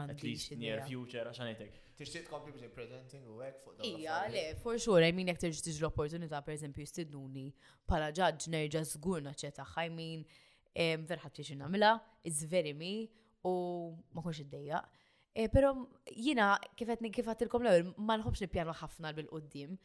[0.00, 1.80] At least near future, għaxan jtek.
[1.98, 5.60] Tixtieq kompli bħi presenting u għek fuq Ija, le, for sure, I mean, jek terġ
[5.62, 7.44] tiġi l opportunita per esempio jistidnuni,
[7.86, 10.24] pala ġadġ nerġa zgur ċeta I mean,
[10.74, 11.92] verħat li namla,
[12.26, 13.08] it's very me,
[13.46, 13.52] u
[14.12, 14.80] ma konx id-dejja.
[15.34, 15.70] E, Pero
[16.14, 19.76] jina, kifet kifatilkom l-għol, ma nħobx nipjanu ħafna bil-qoddim,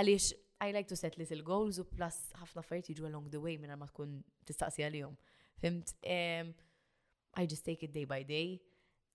[0.00, 0.32] għaliex
[0.62, 3.76] I like to set little goals u plus ħafna fajt jiġu along the way minna
[3.80, 5.14] ma tkun tistaqsi għalihom.
[5.56, 5.94] Fimt?
[6.04, 8.58] I just take it day by day,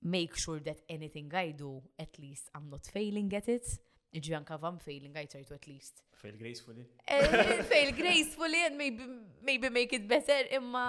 [0.01, 3.77] make sure that anything I do, at least I'm not failing at it.
[4.15, 5.99] Iġvi anka vam failing, I try to at least.
[6.15, 6.85] Fail gracefully.
[7.07, 9.03] Eh, fail gracefully and maybe,
[9.49, 10.83] maybe make it better, imma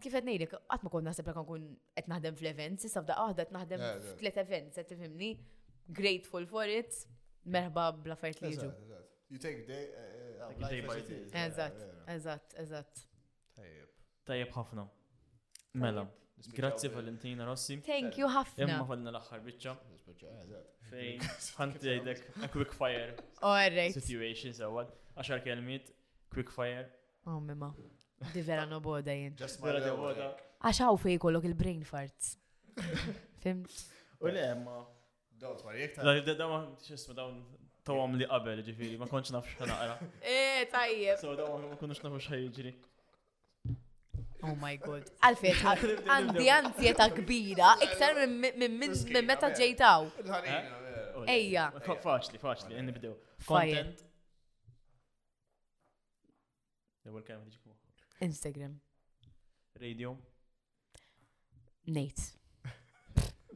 [0.00, 1.64] kif qed ngħidlek, qatt ma kont naħseb li nkun
[1.98, 3.82] qed naħdem fl-events, issa f'daqqa waħda qed naħdem
[4.14, 5.30] f'tliet events, qed tifimni.
[6.00, 6.98] Grateful for it,
[7.56, 8.70] merħba bla fajt li jiġu.
[9.30, 11.20] You take day, eh, eh, day by day.
[11.46, 11.82] Eżatt,
[12.16, 13.04] eżatt, eżatt.
[13.60, 13.94] Tajjeb.
[14.30, 14.88] Tajjeb ħafna.
[15.78, 16.08] Mela.
[16.48, 17.78] Grazie Valentina Rossi.
[17.84, 18.64] Thank you ħafna.
[18.66, 19.74] Imma ħadna l-aħħar biċċa.
[20.90, 21.24] Fejn
[21.56, 23.14] ħanti jgħidek a quick fire.
[23.46, 23.94] Alright.
[23.96, 24.84] Situation sewwa.
[25.16, 25.92] Għaxar kelmiet,
[26.32, 26.86] quick fire.
[27.26, 27.72] Oh mimma.
[28.32, 30.32] Di vera no boda Just Vera no boda.
[30.64, 32.34] Għaxaw fej kollok il-brain farts.
[33.44, 33.72] Fimt?
[34.20, 34.80] U le, ma.
[35.40, 37.44] Dawt ma jek ta' Dawn, xisma dawn
[37.84, 40.10] tawam li qabel ġifiri, ma konċ nafx ħanaqra.
[40.20, 41.20] Eh, tajjeb.
[41.22, 42.74] So dawn ma konċ nafx ħajġri.
[44.42, 45.02] Oh my god.
[45.26, 50.06] Alfred, għandi ansjeta kbira, iktar minn meta ġejtaw.
[50.40, 50.60] Eh?
[51.34, 51.66] Ejja.
[52.04, 53.14] Faċli, faċli, nibdew.
[53.46, 54.04] Content.
[58.24, 58.78] Instagram.
[59.80, 60.16] Radio.
[61.86, 62.30] Nate.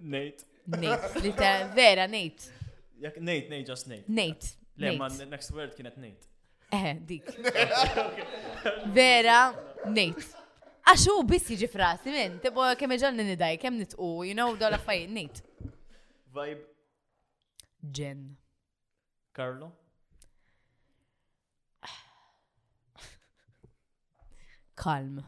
[0.01, 0.47] Nate.
[0.67, 1.13] Nate.
[1.25, 2.49] Lita, vera, Nate.
[3.01, 4.05] Jak Nate, Nate, just Nate.
[4.09, 4.55] Nate.
[4.77, 6.31] Le, ma next word kienet Nate.
[6.75, 7.29] Eh, dik.
[8.97, 9.53] Vera,
[9.87, 10.25] Nate.
[10.85, 15.15] Għaxu biss jiġi frasi, minn, tibbo kem n nidaj, kem nitqu, you know, dola fajn,
[15.17, 15.41] nit.
[16.35, 16.65] Vibe.
[17.81, 18.37] Jen.
[19.33, 19.71] Carlo?
[24.77, 25.23] Kalm.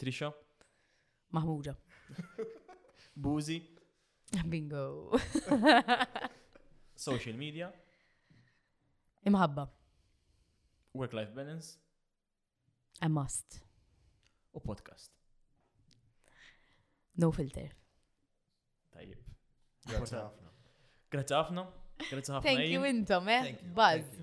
[0.00, 0.32] Trisha?
[1.30, 1.76] Mahmuda.
[3.14, 3.60] Buzi?
[4.46, 5.12] Bingo.
[6.96, 7.68] Social media?
[9.28, 9.68] Imħabba.
[10.94, 11.76] Work-life balance?
[13.00, 13.60] A must.
[14.52, 15.12] U podcast.
[17.18, 17.70] No filter.
[18.94, 19.20] Tajib.
[19.86, 20.50] Grazie ħafna.
[21.14, 21.64] Grazie ħafna.
[22.08, 22.46] Grazie ħafna.
[22.56, 23.52] Thank you intom, eh?
[23.76, 24.18] Buzz.